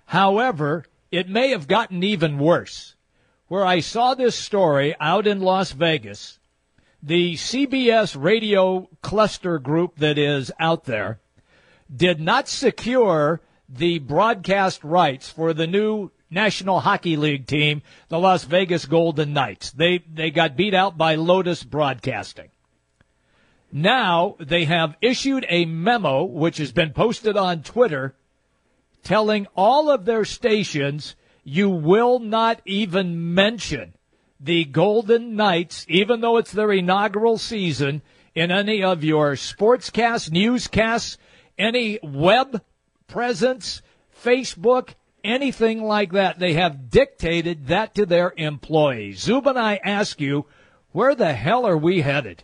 [0.05, 2.95] However, it may have gotten even worse
[3.49, 6.39] where I saw this story out in Las Vegas.
[7.03, 11.21] The CBS radio cluster group that is out there
[11.95, 18.45] did not secure the broadcast rights for the new National Hockey League team, the Las
[18.45, 19.71] Vegas Golden Knights.
[19.71, 22.51] They, they got beat out by Lotus Broadcasting.
[23.73, 28.15] Now they have issued a memo, which has been posted on Twitter,
[29.03, 33.95] telling all of their stations you will not even mention
[34.41, 38.03] the Golden Knights, even though it's their inaugural season,
[38.35, 41.17] in any of your sportscasts, newscasts,
[41.59, 42.63] any web
[43.07, 43.81] presence,
[44.23, 44.91] Facebook,
[45.27, 46.39] anything like that.
[46.39, 49.21] They have dictated that to their employees.
[49.21, 50.47] Zubin, I ask you,
[50.93, 52.43] where the hell are we headed?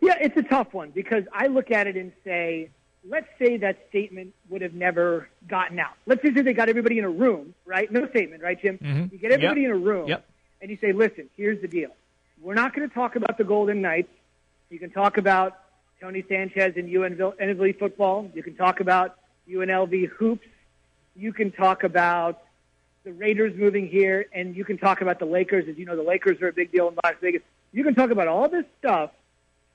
[0.00, 2.70] Yeah, it's a tough one because I look at it and say,
[3.08, 5.94] let's say that statement would have never gotten out.
[6.06, 7.90] Let's say they got everybody in a room, right?
[7.90, 8.78] No statement, right, Jim?
[8.78, 9.06] Mm-hmm.
[9.12, 9.70] You get everybody yep.
[9.70, 10.26] in a room, yep.
[10.60, 11.90] and you say, listen, here's the deal.
[12.40, 14.10] We're not going to talk about the Golden Knights.
[14.70, 15.58] You can talk about
[16.00, 18.30] Tony Sanchez and UNLV football.
[18.34, 19.16] You can talk about
[19.48, 20.46] UNLV hoops.
[21.16, 22.42] You can talk about
[23.04, 25.68] the Raiders moving here, and you can talk about the Lakers.
[25.68, 27.42] As you know, the Lakers are a big deal in Las Vegas.
[27.72, 29.10] You can talk about all this stuff,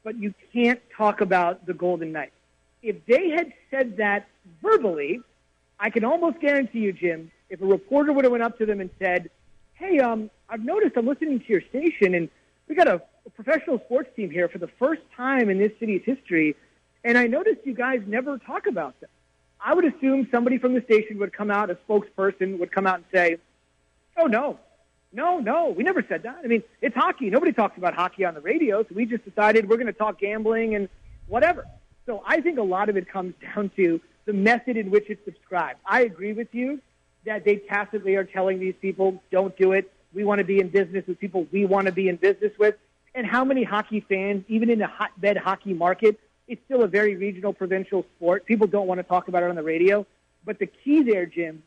[0.04, 2.34] but you can't talk about the Golden Knights
[2.82, 4.28] if they had said that
[4.62, 5.22] verbally,
[5.80, 8.80] I can almost guarantee you, Jim, if a reporter would have went up to them
[8.80, 9.30] and said,
[9.74, 12.30] "Hey, um, I've noticed I'm listening to your station, and
[12.68, 16.04] we got a, a professional sports team here for the first time in this city's
[16.04, 16.56] history,
[17.04, 19.10] and I noticed you guys never talk about them."
[19.62, 22.96] I would assume somebody from the station would come out, a spokesperson would come out
[22.96, 23.38] and say,
[24.18, 24.60] "Oh no,
[25.12, 26.38] No, no, we never said that.
[26.44, 27.30] I mean, it's hockey.
[27.32, 30.20] Nobody talks about hockey on the radio, so we just decided we're going to talk
[30.20, 30.88] gambling and
[31.28, 31.66] whatever.
[32.06, 35.24] So I think a lot of it comes down to the method in which it's
[35.26, 35.80] subscribed.
[35.86, 36.80] I agree with you
[37.26, 39.92] that they tacitly are telling these people, don't do it.
[40.14, 42.76] We want to be in business with people we want to be in business with.
[43.16, 46.20] And how many hockey fans, even in the hotbed hockey market,
[46.50, 48.46] it's still a very regional, provincial sport.
[48.46, 50.06] People don't want to talk about it on the radio.
[50.44, 51.64] But the key there, Jim,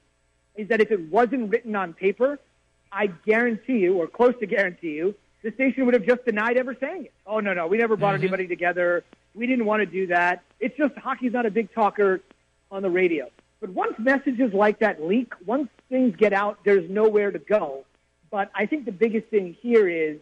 [0.56, 2.38] is that if it wasn't written on paper,
[2.90, 6.76] I guarantee you, or close to guarantee you, the station would have just denied ever
[6.78, 7.12] saying it.
[7.26, 8.24] Oh, no, no, we never brought mm-hmm.
[8.24, 9.04] anybody together.
[9.34, 10.42] We didn't want to do that.
[10.60, 12.20] It's just hockey's not a big talker
[12.70, 13.30] on the radio.
[13.60, 17.84] But once messages like that leak, once things get out, there's nowhere to go.
[18.30, 20.18] But I think the biggest thing here is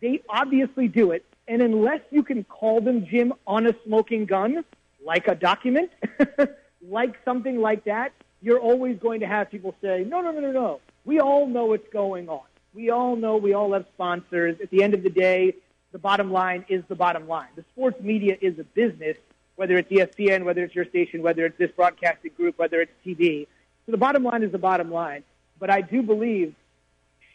[0.00, 1.24] they obviously do it.
[1.48, 4.64] And unless you can call them, Jim, on a smoking gun,
[5.04, 5.90] like a document,
[6.88, 10.52] like something like that, you're always going to have people say, no, no, no, no,
[10.52, 10.80] no.
[11.04, 12.42] We all know what's going on.
[12.74, 14.56] We all know we all have sponsors.
[14.60, 15.54] At the end of the day,
[15.92, 17.48] the bottom line is the bottom line.
[17.54, 19.16] The sports media is a business,
[19.56, 23.46] whether it's ESPN, whether it's your station, whether it's this broadcasting group, whether it's TV.
[23.86, 25.22] So the bottom line is the bottom line.
[25.58, 26.54] But I do believe,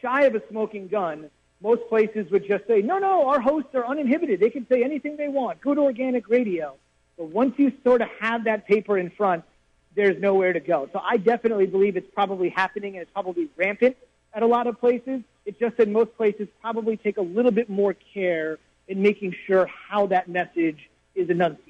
[0.02, 1.30] shy of a smoking gun,
[1.62, 4.40] most places would just say, no, no, our hosts are uninhibited.
[4.40, 5.62] They can say anything they want.
[5.62, 6.76] Good organic radio.
[7.18, 9.44] But once you sort of have that paper in front,
[9.96, 10.88] there's nowhere to go.
[10.94, 13.98] So I definitely believe it's probably happening and it's probably rampant
[14.34, 15.22] at a lot of places.
[15.46, 19.66] It's just that most places probably take a little bit more care in making sure
[19.66, 21.67] how that message is enunciated.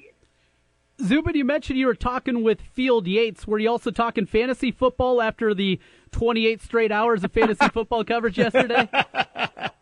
[1.00, 3.46] Zubin, you mentioned you were talking with Field Yates.
[3.46, 5.78] Were you also talking fantasy football after the
[6.10, 8.88] 28 straight hours of fantasy football coverage yesterday?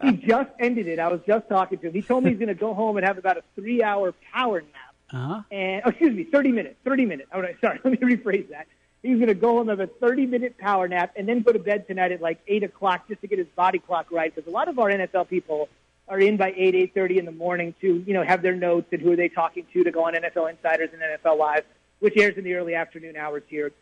[0.03, 1.01] He just ended it.
[1.01, 1.93] I was just talking to him.
[1.93, 4.61] He told me he's going to go home and have about a three hour power
[4.61, 4.95] nap.
[5.13, 5.43] Uh-huh.
[5.51, 6.77] And, oh, excuse me, 30 minutes.
[6.85, 7.29] 30 minutes.
[7.33, 8.69] Oh, no, sorry, let me rephrase that.
[9.03, 11.51] He's going to go home, and have a 30 minute power nap, and then go
[11.51, 14.33] to bed tonight at like 8 o'clock just to get his body clock right.
[14.33, 15.69] Because a lot of our NFL people
[16.09, 19.03] are in by 8, 8.30 in the morning to, you know, have their notes and
[19.03, 21.65] who are they talking to to go on NFL Insiders and NFL Live,
[21.99, 23.73] which airs in the early afternoon hours here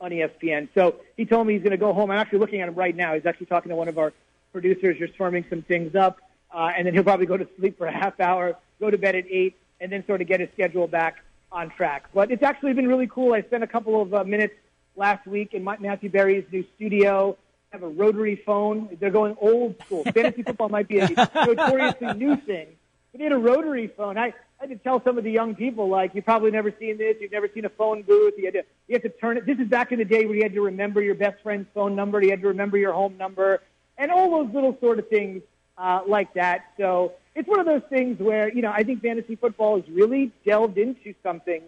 [0.00, 0.68] on ESPN.
[0.74, 2.10] So he told me he's going to go home.
[2.10, 3.14] I'm actually looking at him right now.
[3.14, 4.12] He's actually talking to one of our
[4.52, 6.18] producers, just firming some things up,
[6.52, 9.14] uh, and then he'll probably go to sleep for a half hour, go to bed
[9.14, 12.04] at 8, and then sort of get his schedule back on track.
[12.12, 13.32] But it's actually been really cool.
[13.32, 14.54] I spent a couple of uh, minutes
[14.96, 17.38] last week in Matthew Berry's new studio
[17.72, 18.96] have a rotary phone.
[19.00, 20.04] They're going old school.
[20.04, 22.68] Fantasy football might be a notoriously new thing.
[23.10, 24.18] But they had a rotary phone.
[24.18, 26.98] I, I had to tell some of the young people, like, you've probably never seen
[26.98, 27.16] this.
[27.20, 28.34] You've never seen a phone booth.
[28.36, 29.46] You, had to, you have to turn it.
[29.46, 31.96] This is back in the day where you had to remember your best friend's phone
[31.96, 32.22] number.
[32.22, 33.62] You had to remember your home number
[33.98, 35.42] and all those little sort of things
[35.78, 36.72] uh, like that.
[36.76, 40.30] So it's one of those things where, you know, I think fantasy football has really
[40.44, 41.62] delved into something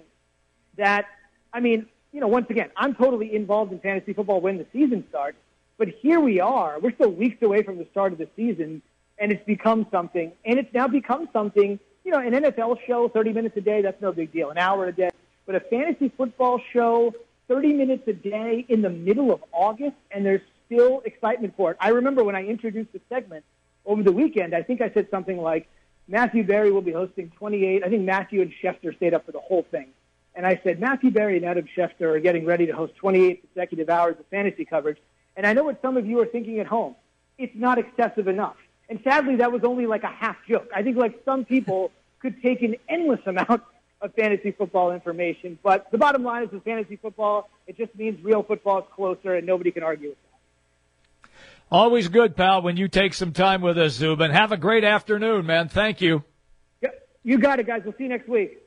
[0.76, 1.06] that,
[1.52, 5.04] I mean, you know, once again, I'm totally involved in fantasy football when the season
[5.08, 5.36] starts.
[5.76, 6.78] But here we are.
[6.78, 8.82] We're still weeks away from the start of the season,
[9.18, 10.32] and it's become something.
[10.44, 14.00] And it's now become something, you know, an NFL show, 30 minutes a day, that's
[14.00, 15.10] no big deal, an hour a day.
[15.46, 17.12] But a fantasy football show,
[17.48, 21.76] 30 minutes a day in the middle of August, and there's still excitement for it.
[21.80, 23.44] I remember when I introduced the segment
[23.84, 25.68] over the weekend, I think I said something like,
[26.06, 27.82] Matthew Berry will be hosting 28.
[27.82, 29.88] I think Matthew and Schefter stayed up for the whole thing.
[30.34, 33.88] And I said, Matthew Berry and Adam Schefter are getting ready to host 28 consecutive
[33.88, 34.98] hours of fantasy coverage.
[35.36, 36.94] And I know what some of you are thinking at home.
[37.38, 38.56] It's not excessive enough.
[38.88, 40.68] And sadly, that was only like a half joke.
[40.74, 43.62] I think like some people could take an endless amount
[44.00, 45.58] of fantasy football information.
[45.62, 49.34] But the bottom line is with fantasy football, it just means real football is closer
[49.34, 51.30] and nobody can argue with that.
[51.70, 54.30] Always good, pal, when you take some time with us, Zubin.
[54.30, 55.68] Have a great afternoon, man.
[55.68, 56.22] Thank you.
[57.24, 57.80] You got it, guys.
[57.84, 58.58] We'll see you next week.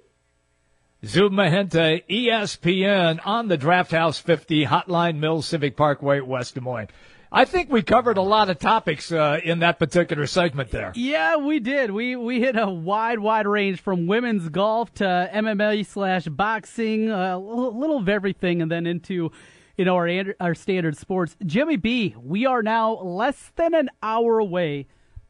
[1.03, 6.87] Zub Mehenti, ESPN on the Draft House 50 Hotline Mill Civic Parkway, West Des Moines.
[7.31, 10.93] I think we covered a lot of topics uh, in that particular segment there.
[10.95, 11.91] Yeah, we did.
[11.91, 17.37] We we hit a wide, wide range from women's golf to MMA slash boxing, a
[17.37, 19.31] little of everything, and then into
[19.77, 21.35] you know our our standard sports.
[21.45, 24.87] Jimmy B, we are now less than an hour away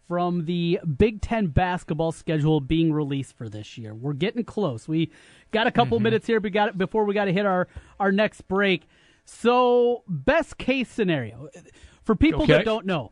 [0.08, 3.94] from the Big Ten basketball schedule being released for this year.
[3.94, 4.88] We're getting close.
[4.88, 5.12] We
[5.52, 6.06] got a couple mm-hmm.
[6.06, 6.40] minutes here.
[6.40, 7.68] We got before we got to hit our
[8.00, 8.88] our next break.
[9.26, 11.50] So, best case scenario
[12.04, 12.54] for people okay.
[12.54, 13.12] that don't know,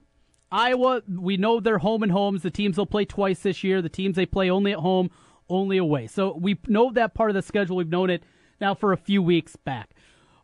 [0.51, 1.01] Iowa.
[1.07, 2.41] We know they're home and homes.
[2.41, 3.81] The teams will play twice this year.
[3.81, 5.11] The teams they play only at home,
[5.49, 6.07] only away.
[6.07, 7.75] So we know that part of the schedule.
[7.75, 8.23] We've known it
[8.61, 9.91] now for a few weeks back.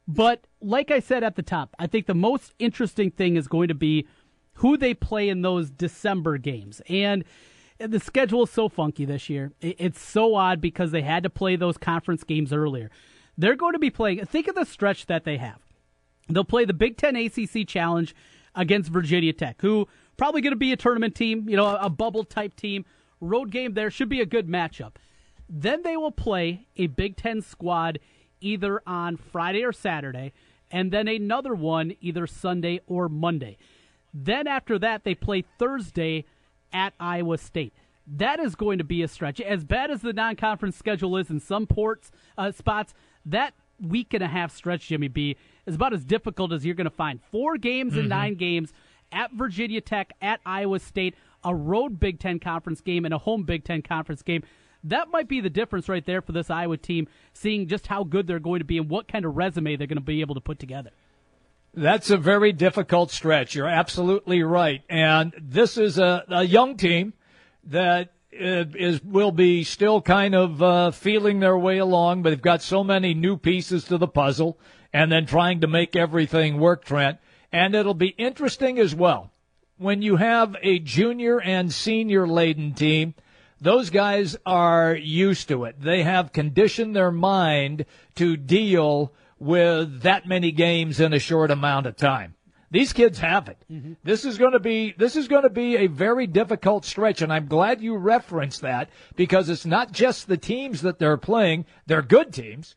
[0.08, 3.70] But like I said at the top, I think the most interesting thing is going
[3.70, 4.08] to be
[4.56, 6.82] who they play in those December games.
[6.90, 7.24] And
[7.88, 9.52] the schedule is so funky this year.
[9.62, 12.90] It's so odd because they had to play those conference games earlier.
[13.38, 15.60] They're going to be playing, think of the stretch that they have.
[16.30, 18.16] They'll play the Big Ten ACC Challenge
[18.56, 22.24] against Virginia Tech, who probably going to be a tournament team, you know, a, bubble
[22.24, 22.86] type team.
[23.20, 24.94] Road game there should be a good matchup.
[25.50, 28.00] Then they will play a Big Ten squad
[28.40, 30.34] either on Friday or Saturday,
[30.70, 33.58] and then another one either Sunday or Monday.
[34.14, 36.26] Then after that, they play Thursday
[36.74, 37.74] at Iowa State.
[38.08, 39.40] That is going to be a stretch.
[39.40, 42.94] As bad as the non-conference schedule is in some ports uh, spots,
[43.26, 46.86] that week and a half stretch, Jimmy B, is about as difficult as you're going
[46.86, 47.20] to find.
[47.32, 48.02] Four games mm-hmm.
[48.02, 48.74] and nine games
[49.12, 53.44] at Virginia Tech, at Iowa State, a road Big Ten conference game, and a home
[53.44, 54.44] Big Ten conference game.
[54.84, 58.26] That might be the difference right there for this Iowa team, seeing just how good
[58.26, 60.42] they're going to be and what kind of resume they're going to be able to
[60.42, 60.90] put together.
[61.74, 63.56] That's a very difficult stretch.
[63.56, 64.84] You're absolutely right.
[64.90, 67.14] And this is a, a young team
[67.64, 68.66] that uh,
[69.04, 73.14] will be still kind of uh, feeling their way along, but they've got so many
[73.14, 74.60] new pieces to the puzzle,
[74.94, 77.20] and then trying to make everything work, Trent.
[77.54, 79.32] And it'll be interesting as well
[79.78, 83.14] when you have a junior and senior laden team.
[83.60, 85.80] Those guys are used to it.
[85.80, 91.88] They have conditioned their mind to deal with that many games in a short amount
[91.88, 92.36] of time.
[92.70, 93.58] These kids have it.
[93.72, 93.94] Mm-hmm.
[94.04, 97.34] This is going to be this is going to be a very difficult stretch, and
[97.34, 102.04] I'm glad you referenced that because it's not just the teams that they're playing; they're
[102.04, 102.76] good teams,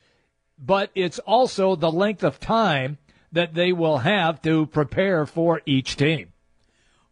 [0.59, 2.97] but it's also the length of time
[3.31, 6.33] that they will have to prepare for each team.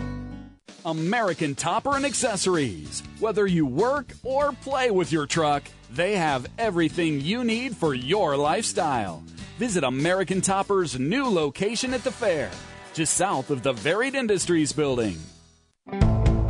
[0.85, 3.03] American Topper and Accessories.
[3.19, 8.37] Whether you work or play with your truck, they have everything you need for your
[8.37, 9.23] lifestyle.
[9.57, 12.49] Visit American Topper's new location at the fair,
[12.93, 15.17] just south of the Varied Industries building.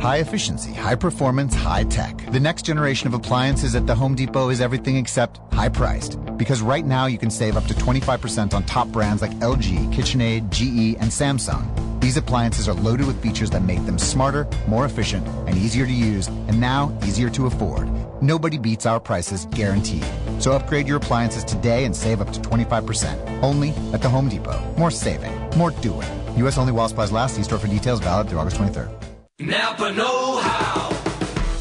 [0.00, 2.26] High efficiency, high performance, high tech.
[2.32, 6.18] The next generation of appliances at the Home Depot is everything except high priced.
[6.36, 10.50] Because right now you can save up to 25% on top brands like LG, KitchenAid,
[10.50, 11.91] GE, and Samsung.
[12.02, 15.92] These appliances are loaded with features that make them smarter, more efficient, and easier to
[15.92, 17.88] use, and now easier to afford.
[18.20, 20.04] Nobody beats our prices guaranteed.
[20.40, 23.40] So upgrade your appliances today and save up to 25%.
[23.40, 24.60] Only at the Home Depot.
[24.76, 26.08] More saving, more doing.
[26.38, 26.58] U.S.
[26.58, 27.36] only while supplies last.
[27.36, 28.90] See store for details valid through August 23rd.
[29.38, 30.90] Napa Know How.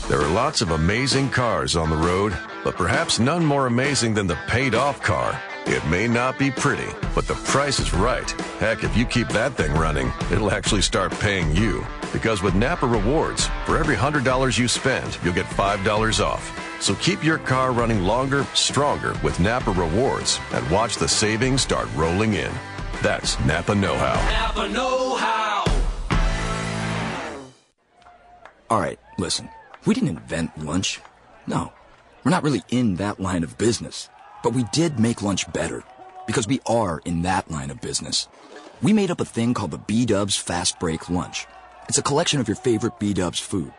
[0.09, 4.25] There are lots of amazing cars on the road, but perhaps none more amazing than
[4.25, 5.39] the paid off car.
[5.71, 8.29] It may not be pretty, but the price is right.
[8.59, 11.85] Heck, if you keep that thing running, it'll actually start paying you.
[12.11, 16.43] Because with Napa Rewards, for every $100 you spend, you'll get $5 off.
[16.81, 21.87] So keep your car running longer, stronger with Napa Rewards and watch the savings start
[21.95, 22.51] rolling in.
[23.01, 24.15] That's Napa Know How.
[24.29, 25.63] Napa Know How.
[28.69, 29.49] All right, listen.
[29.85, 30.99] We didn't invent lunch.
[31.47, 31.71] No,
[32.25, 34.09] we're not really in that line of business.
[34.43, 35.83] But we did make lunch better
[36.27, 38.27] because we are in that line of business.
[38.81, 41.45] We made up a thing called the B-Dubs Fast Break Lunch.
[41.87, 43.71] It's a collection of your favorite B-Dubs food.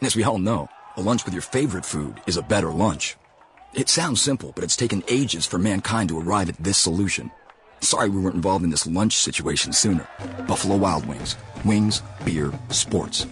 [0.00, 3.16] And as we all know, a lunch with your favorite food is a better lunch.
[3.72, 7.30] It sounds simple, but it's taken ages for mankind to arrive at this solution.
[7.80, 10.06] Sorry we weren't involved in this lunch situation sooner.
[10.46, 11.36] Buffalo Wild Wings.
[11.64, 13.26] Wings, beer, sports.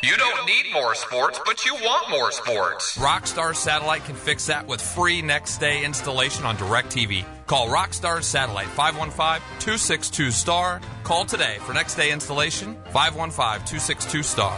[0.00, 2.96] You don't need more sports, but you want more sports.
[2.98, 7.24] Rockstar Satellite can fix that with free next day installation on DirecTV.
[7.46, 10.80] Call Rockstar Satellite 515-262-STAR.
[11.02, 14.56] Call today for next day installation 515-262-STAR.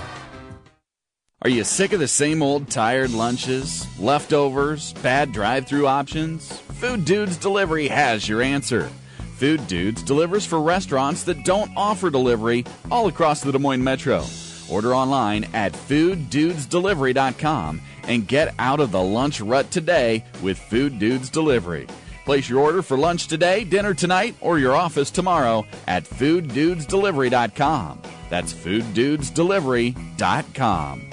[1.43, 6.53] Are you sick of the same old tired lunches, leftovers, bad drive through options?
[6.53, 8.91] Food Dudes Delivery has your answer.
[9.37, 14.23] Food Dudes delivers for restaurants that don't offer delivery all across the Des Moines Metro.
[14.71, 21.31] Order online at fooddudesdelivery.com and get out of the lunch rut today with Food Dudes
[21.31, 21.87] Delivery.
[22.25, 28.03] Place your order for lunch today, dinner tonight, or your office tomorrow at fooddudesdelivery.com.
[28.29, 31.11] That's fooddudesdelivery.com.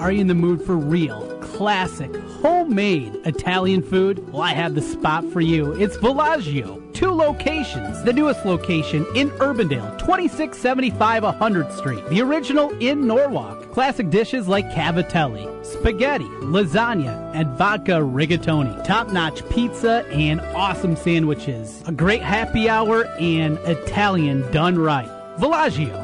[0.00, 4.32] Are you in the mood for real, classic, homemade Italian food?
[4.32, 5.72] Well, I have the spot for you.
[5.80, 6.83] It's Villaggio.
[6.94, 8.04] Two locations.
[8.04, 12.08] The newest location in Urbandale, 2675 100th Street.
[12.08, 13.72] The original in Norwalk.
[13.72, 18.84] Classic dishes like cavatelli, spaghetti, lasagna, and vodka rigatoni.
[18.84, 21.82] Top notch pizza and awesome sandwiches.
[21.86, 25.08] A great happy hour and Italian done right.
[25.36, 26.03] Villaggio.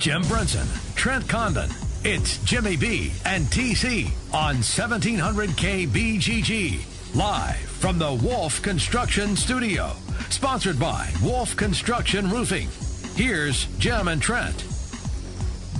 [0.00, 1.68] Jim Brunson, Trent Condon.
[2.04, 7.14] It's Jimmy B and TC on 1700 KBGG.
[7.14, 9.92] Live from the Wolf Construction Studio.
[10.30, 12.70] Sponsored by Wolf Construction Roofing.
[13.14, 14.64] Here's Jim and Trent.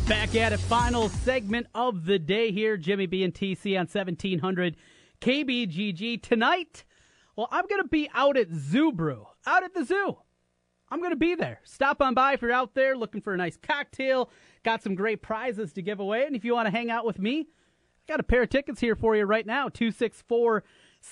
[0.06, 2.76] Back at it, final segment of the day here.
[2.76, 4.76] Jimmy B and TC on 1700
[5.22, 6.22] KBGG.
[6.22, 6.84] Tonight,
[7.36, 10.18] well, I'm going to be out at Zoo Brew, out at the zoo.
[10.90, 11.60] I'm going to be there.
[11.64, 14.30] Stop on by if you're out there looking for a nice cocktail.
[14.64, 16.26] Got some great prizes to give away.
[16.26, 18.80] And if you want to hang out with me, I got a pair of tickets
[18.80, 20.64] here for you right now 264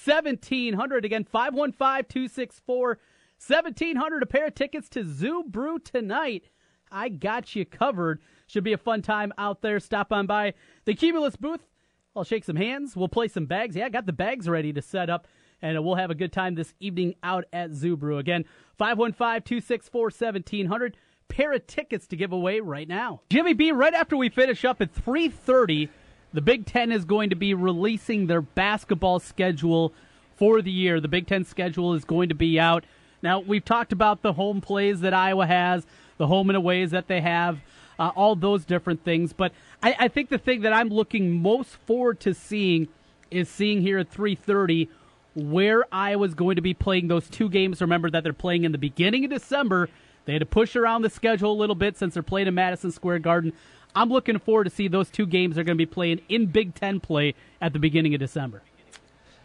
[0.05, 1.05] 1700.
[1.05, 4.23] Again, 515 264 1700.
[4.23, 6.51] A pair of tickets to Zoo Brew tonight.
[6.91, 8.21] I got you covered.
[8.47, 9.79] Should be a fun time out there.
[9.79, 10.55] Stop on by
[10.87, 11.61] the Cumulus booth.
[12.17, 12.97] I'll shake some hands.
[12.97, 13.77] We'll play some bags.
[13.77, 15.29] Yeah, I got the bags ready to set up
[15.63, 18.17] and we'll have a good time this evening out at Brew.
[18.19, 18.47] Again,
[18.81, 20.95] 515-264-1700.
[21.29, 23.21] Pair of tickets to give away right now.
[23.29, 25.91] Jimmy B, right after we finish up at 3.30,
[26.33, 29.93] the Big Ten is going to be releasing their basketball schedule
[30.37, 31.01] for the year.
[31.01, 32.85] The Big Ten schedule is going to be out.
[33.23, 35.85] Now, we've talked about the home plays that Iowa has,
[36.19, 37.59] the home and aways that they have,
[37.99, 39.33] uh, all those different things.
[39.33, 39.53] But
[39.83, 42.87] I, I think the thing that I'm looking most forward to seeing
[43.31, 44.89] is seeing here at 330
[45.39, 47.81] where Iowa's going to be playing those two games.
[47.81, 49.89] Remember that they're playing in the beginning of December.
[50.25, 52.91] They had to push around the schedule a little bit since they're playing in Madison
[52.91, 53.53] Square Garden.
[53.95, 56.75] I'm looking forward to see those two games they're going to be playing in Big
[56.75, 58.63] Ten play at the beginning of December.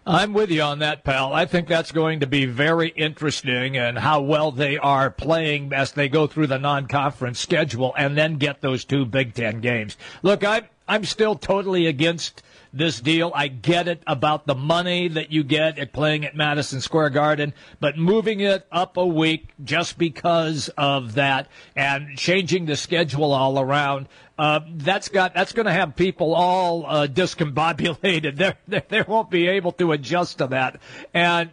[0.05, 1.31] I'm with you on that, pal.
[1.31, 5.93] I think that's going to be very interesting and how well they are playing as
[5.93, 9.95] they go through the non-conference schedule and then get those two Big Ten games.
[10.21, 13.31] Look, I'm I'm still totally against this deal.
[13.35, 17.53] I get it about the money that you get at playing at Madison Square Garden,
[17.79, 23.59] but moving it up a week just because of that and changing the schedule all
[23.59, 24.07] around,
[24.37, 28.33] uh, that's got that's going to have people all uh, discombobulated.
[28.43, 30.81] They they they won't be able to adjust to that,
[31.13, 31.51] and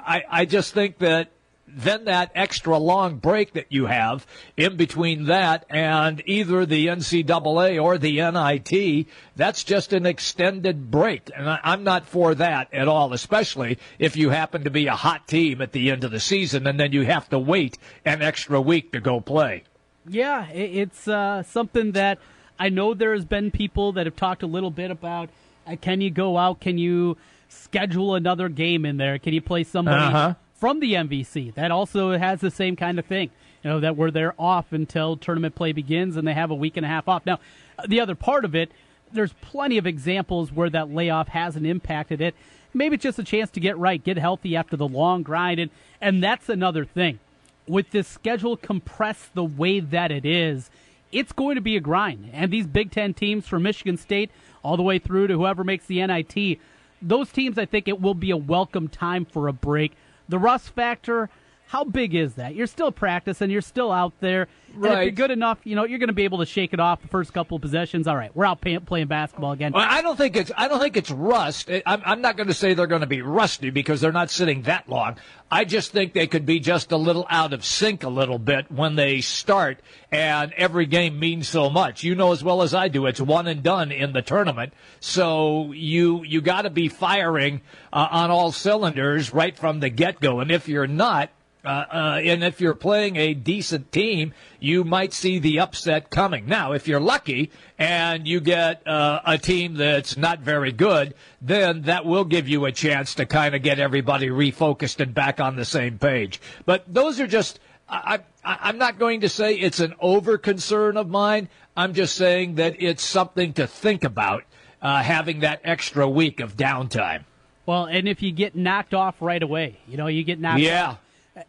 [0.00, 1.30] I I just think that
[1.76, 7.82] then that extra long break that you have in between that and either the NCAA
[7.82, 9.06] or the NIT,
[9.36, 11.30] that's just an extended break.
[11.34, 14.94] And I, am not for that at all, especially if you happen to be a
[14.94, 18.22] hot team at the end of the season and then you have to wait an
[18.22, 19.64] extra week to go play.
[20.08, 22.18] Yeah, it's uh, something that
[22.58, 25.28] I know there has been people that have talked a little bit about.
[25.66, 26.60] Uh, can you go out?
[26.60, 29.18] Can you schedule another game in there?
[29.18, 30.02] Can you play somebody?
[30.02, 31.54] Uh-huh from the MVC.
[31.54, 33.30] That also has the same kind of thing.
[33.62, 36.76] You know, that where they're off until tournament play begins and they have a week
[36.76, 37.26] and a half off.
[37.26, 37.38] Now,
[37.86, 38.70] the other part of it,
[39.12, 42.34] there's plenty of examples where that layoff hasn't impacted it.
[42.74, 45.58] Maybe it's just a chance to get right, get healthy after the long grind.
[45.58, 47.18] And, and that's another thing.
[47.66, 50.70] With this schedule compressed the way that it is,
[51.10, 52.30] it's going to be a grind.
[52.32, 54.30] And these Big Ten teams from Michigan State
[54.62, 56.58] all the way through to whoever makes the NIT,
[57.00, 59.92] those teams, I think it will be a welcome time for a break
[60.28, 61.30] the rust factor,
[61.68, 62.54] how big is that?
[62.54, 63.50] You're still practicing.
[63.50, 64.48] You're still out there.
[64.74, 66.80] And if you're good enough, you know you're going to be able to shake it
[66.80, 68.06] off the first couple of possessions.
[68.06, 69.72] All right, we're out pay- playing basketball again.
[69.72, 71.70] Well, I don't think it's I don't think it's rust.
[71.84, 74.62] I'm, I'm not going to say they're going to be rusty because they're not sitting
[74.62, 75.16] that long.
[75.50, 78.70] I just think they could be just a little out of sync a little bit
[78.70, 82.02] when they start, and every game means so much.
[82.02, 84.72] You know as well as I do, it's one and done in the tournament.
[85.00, 87.60] So you you got to be firing
[87.92, 91.30] uh, on all cylinders right from the get go, and if you're not.
[91.68, 96.46] Uh, uh, and if you're playing a decent team, you might see the upset coming.
[96.46, 101.12] Now, if you're lucky and you get uh, a team that's not very good,
[101.42, 105.40] then that will give you a chance to kind of get everybody refocused and back
[105.40, 106.40] on the same page.
[106.64, 107.60] But those are just.
[107.86, 111.50] I, I, I'm not going to say it's an over concern of mine.
[111.76, 114.44] I'm just saying that it's something to think about
[114.80, 117.24] uh, having that extra week of downtime.
[117.66, 120.88] Well, and if you get knocked off right away, you know, you get knocked Yeah.
[120.92, 120.98] off.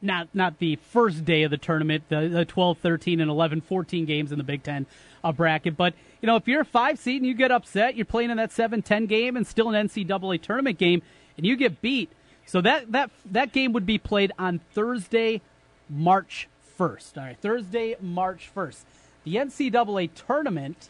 [0.01, 4.05] Not not the first day of the tournament, the, the 12, 13, and 11, 14
[4.05, 4.85] games in the Big Ten
[5.23, 5.77] uh, bracket.
[5.77, 8.37] But, you know, if you're a five seed and you get upset, you're playing in
[8.37, 11.01] that 7 10 game and still an NCAA tournament game,
[11.37, 12.11] and you get beat.
[12.45, 15.41] So that, that, that game would be played on Thursday,
[15.89, 16.47] March
[16.79, 17.17] 1st.
[17.17, 18.81] All right, Thursday, March 1st.
[19.23, 20.89] The NCAA tournament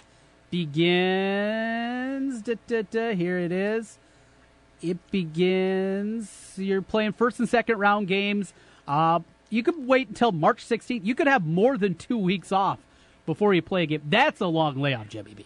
[0.49, 2.41] begins.
[2.41, 3.97] Da, da, da, here it is.
[4.81, 6.53] It begins.
[6.55, 8.53] You're playing first and second round games.
[8.89, 9.19] Uh,
[9.51, 11.05] you could wait until March 16th.
[11.05, 12.79] You could have more than two weeks off
[13.27, 14.01] before you play a game.
[14.09, 15.45] That's a long layoff, Jimmy B.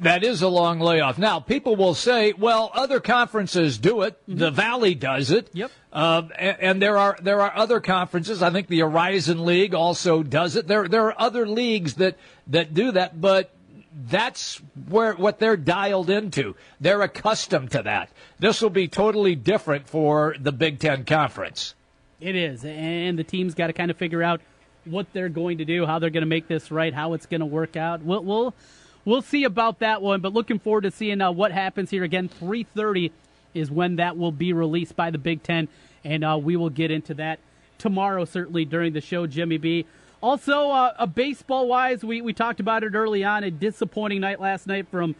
[0.00, 1.16] That is a long layoff.
[1.16, 4.20] Now, people will say, well, other conferences do it.
[4.26, 5.48] The Valley does it.
[5.52, 5.70] Yep.
[5.92, 8.42] Um, and, and there are there are other conferences.
[8.42, 10.66] I think the Horizon League also does it.
[10.66, 12.16] There there are other leagues that
[12.48, 13.52] that do that, but
[14.08, 16.56] that's where what they're dialed into.
[16.80, 18.10] They're accustomed to that.
[18.40, 21.74] This will be totally different for the Big Ten Conference.
[22.18, 24.40] It is, and the team's got to kind of figure out
[24.86, 27.40] what they're going to do, how they're going to make this right, how it's going
[27.40, 28.00] to work out.
[28.00, 28.54] We'll we'll,
[29.04, 32.04] we'll see about that one, but looking forward to seeing uh, what happens here.
[32.04, 33.12] Again, three thirty
[33.52, 35.68] is when that will be released by the Big Ten,
[36.04, 37.38] and uh, we will get into that
[37.76, 39.84] tomorrow, certainly during the show, Jimmy B.
[40.22, 43.44] Also, uh, uh, baseball wise, we, we talked about it early on.
[43.44, 45.14] A disappointing night last night from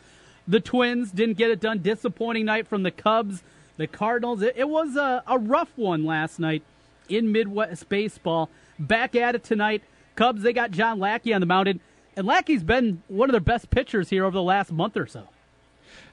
[0.49, 1.13] the Twins.
[1.13, 1.83] Didn't get it done.
[1.83, 3.43] Disappointing night from the Cubs,
[3.77, 4.41] the Cardinals.
[4.41, 6.63] It, it was a, a rough one last night
[7.09, 8.51] in Midwest baseball.
[8.79, 9.83] Back at it tonight.
[10.15, 11.81] Cubs, they got John Lackey on the mound.
[12.17, 15.29] And Lackey's been one of their best pitchers here over the last month or so.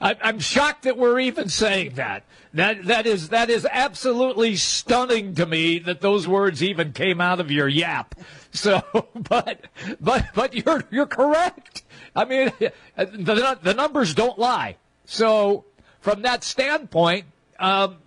[0.01, 2.23] I'm shocked that we're even saying that.
[2.53, 7.39] That that is that is absolutely stunning to me that those words even came out
[7.39, 8.15] of your yap.
[8.51, 8.83] So,
[9.15, 9.61] but
[10.01, 11.83] but but you're you're correct.
[12.15, 12.51] I mean,
[12.97, 14.75] the the numbers don't lie.
[15.05, 15.65] So,
[16.01, 17.25] from that standpoint,
[17.57, 17.97] um,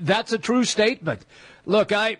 [0.00, 1.24] that's a true statement.
[1.64, 2.18] Look, I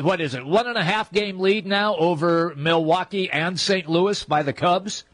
[0.00, 0.44] what is it?
[0.44, 3.88] One and a half game lead now over Milwaukee and St.
[3.88, 5.04] Louis by the Cubs.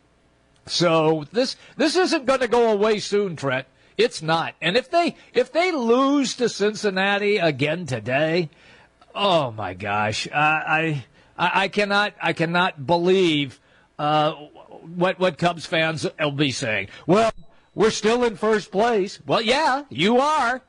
[0.67, 3.67] So this this isn't going to go away soon, Trent.
[3.97, 4.55] It's not.
[4.61, 8.51] And if they if they lose to Cincinnati again today,
[9.15, 11.05] oh my gosh, I,
[11.39, 13.61] I I cannot I cannot believe
[13.99, 16.89] uh, what what Cubs fans will be saying.
[17.07, 17.31] Well,
[17.75, 19.21] we're still in first place.
[19.27, 20.63] Well, yeah, you are,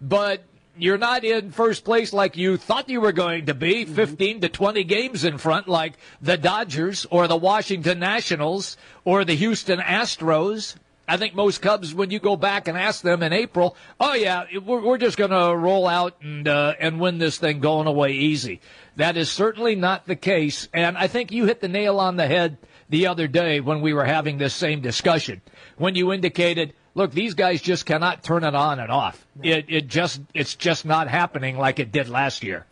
[0.00, 0.42] but
[0.76, 4.48] you're not in first place like you thought you were going to be 15 to
[4.48, 10.76] 20 games in front like the Dodgers or the Washington Nationals or the Houston Astros.
[11.06, 14.44] I think most Cubs, when you go back and ask them in April, oh yeah,
[14.64, 18.12] we're, we're just going to roll out and uh, and win this thing going away
[18.12, 18.60] easy.
[18.96, 22.26] That is certainly not the case, and I think you hit the nail on the
[22.26, 22.56] head
[22.88, 25.42] the other day when we were having this same discussion
[25.76, 29.26] when you indicated look, these guys just cannot turn it on and off.
[29.42, 32.66] It it just it's just not happening like it did last year.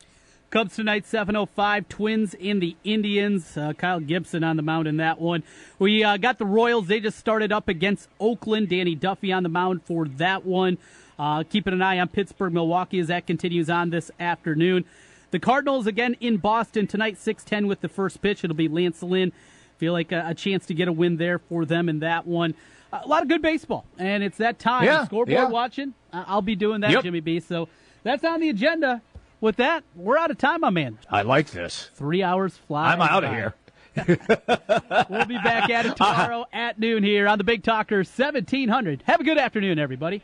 [0.50, 1.88] Cubs tonight, 7.05.
[1.88, 3.56] Twins in the Indians.
[3.56, 5.42] Uh, Kyle Gibson on the mound in that one.
[5.78, 6.88] We uh, got the Royals.
[6.88, 8.68] They just started up against Oakland.
[8.68, 10.76] Danny Duffy on the mound for that one.
[11.18, 14.84] Uh, keeping an eye on Pittsburgh, Milwaukee as that continues on this afternoon.
[15.30, 18.44] The Cardinals again in Boston tonight, 6:10 with the first pitch.
[18.44, 19.32] It'll be Lance Lynn.
[19.78, 22.54] Feel like a, a chance to get a win there for them in that one.
[22.92, 24.84] A lot of good baseball, and it's that time.
[24.84, 25.48] Yeah, Scoreboard yeah.
[25.48, 25.94] watching.
[26.12, 27.02] I- I'll be doing that, Yep.
[27.04, 27.40] Jimmy B.
[27.40, 27.68] So
[28.02, 29.00] that's on the agenda.
[29.40, 30.98] With that, we're out of time, my man.
[31.10, 31.90] I like this.
[31.94, 32.92] Three hours fly.
[32.92, 33.54] I'm out of here.
[35.10, 36.14] We'll be back at it uh-huh.
[36.14, 39.02] tomorrow at noon here on the Big Talker 1700.
[39.06, 40.22] Have a good afternoon, everybody.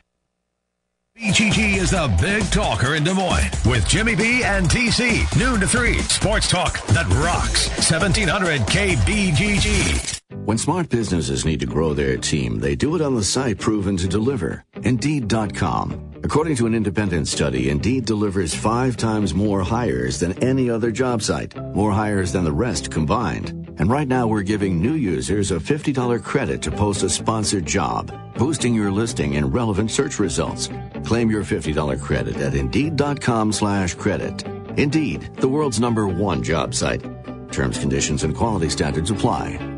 [1.19, 5.37] BGG is the big talker in Des Moines with Jimmy B and TC.
[5.39, 5.99] Noon to 3.
[6.03, 7.69] Sports talk that rocks.
[7.91, 10.21] 1700 KBGG.
[10.49, 13.99] When smart businesses need to grow their team, they do it on the site proven
[13.99, 14.65] to deliver.
[14.77, 16.23] Indeed.com.
[16.25, 21.21] According to an independent study, Indeed delivers five times more hires than any other job
[21.21, 23.51] site, more hires than the rest combined.
[23.79, 28.11] And right now we're giving new users a $50 credit to post a sponsored job,
[28.39, 30.71] boosting your listing in relevant search results.
[31.05, 34.47] Claim your $50 credit at Indeed.com slash credit.
[34.79, 37.05] Indeed, the world's number one job site.
[37.53, 39.78] Terms, conditions, and quality standards apply.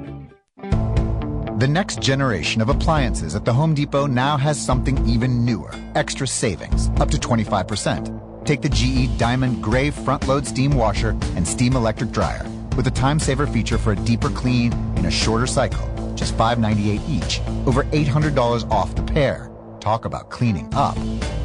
[1.60, 6.26] The next generation of appliances at the Home Depot now has something even newer extra
[6.26, 8.46] savings, up to 25%.
[8.46, 12.46] Take the GE Diamond Gray front load steam washer and steam electric dryer
[12.78, 15.86] with a time saver feature for a deeper clean in a shorter cycle.
[16.14, 19.50] Just $5.98 each, over $800 off the pair.
[19.80, 20.96] Talk about cleaning up.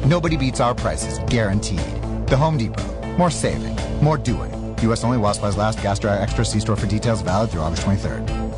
[0.06, 2.00] Nobody beats our prices, guaranteed.
[2.26, 2.90] The Home Depot.
[3.18, 4.50] More saving, more doing.
[4.78, 5.04] U.S.
[5.04, 5.82] only while supplies last.
[5.82, 6.42] Gas dryer extra.
[6.42, 7.20] See store for details.
[7.20, 8.55] Valid through August 23rd.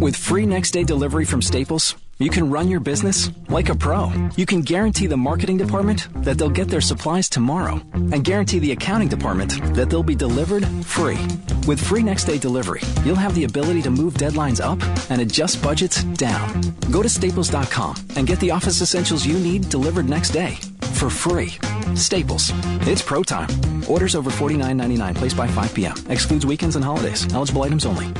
[0.00, 4.12] With free next day delivery from Staples, you can run your business like a pro.
[4.36, 8.72] You can guarantee the marketing department that they'll get their supplies tomorrow and guarantee the
[8.72, 11.18] accounting department that they'll be delivered free.
[11.66, 14.80] With free next day delivery, you'll have the ability to move deadlines up
[15.10, 16.60] and adjust budgets down.
[16.90, 20.56] Go to staples.com and get the office essentials you need delivered next day
[20.94, 21.52] for free.
[21.94, 22.50] Staples.
[22.86, 23.48] It's pro time.
[23.88, 25.96] Orders over $49.99 placed by 5 p.m.
[26.08, 27.32] Excludes weekends and holidays.
[27.32, 28.12] Eligible items only.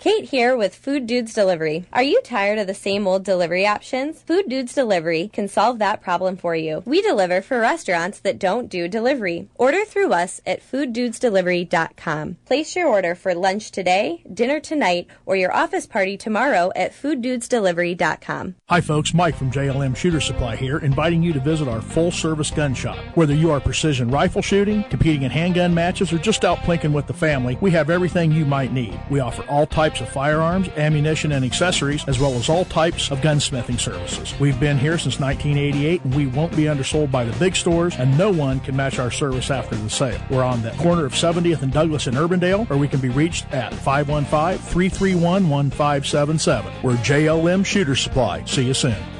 [0.00, 1.84] Kate here with Food Dudes Delivery.
[1.92, 4.22] Are you tired of the same old delivery options?
[4.22, 6.82] Food Dudes Delivery can solve that problem for you.
[6.86, 9.50] We deliver for restaurants that don't do delivery.
[9.56, 12.38] Order through us at fooddudesdelivery.com.
[12.46, 18.54] Place your order for lunch today, dinner tonight, or your office party tomorrow at fooddudesdelivery.com.
[18.70, 19.12] Hi, folks.
[19.12, 22.96] Mike from JLM Shooter Supply here, inviting you to visit our full service gun shop.
[23.16, 27.06] Whether you are precision rifle shooting, competing in handgun matches, or just out plinking with
[27.06, 28.98] the family, we have everything you might need.
[29.10, 33.10] We offer all types types of firearms, ammunition, and accessories, as well as all types
[33.10, 34.38] of gunsmithing services.
[34.38, 38.16] We've been here since 1988 and we won't be undersold by the big stores, and
[38.16, 40.20] no one can match our service after the sale.
[40.30, 43.52] We're on the corner of 70th and Douglas in Urbandale, or we can be reached
[43.52, 46.72] at 515 331 1577.
[46.84, 48.44] We're JLM Shooter Supply.
[48.44, 49.19] See you soon.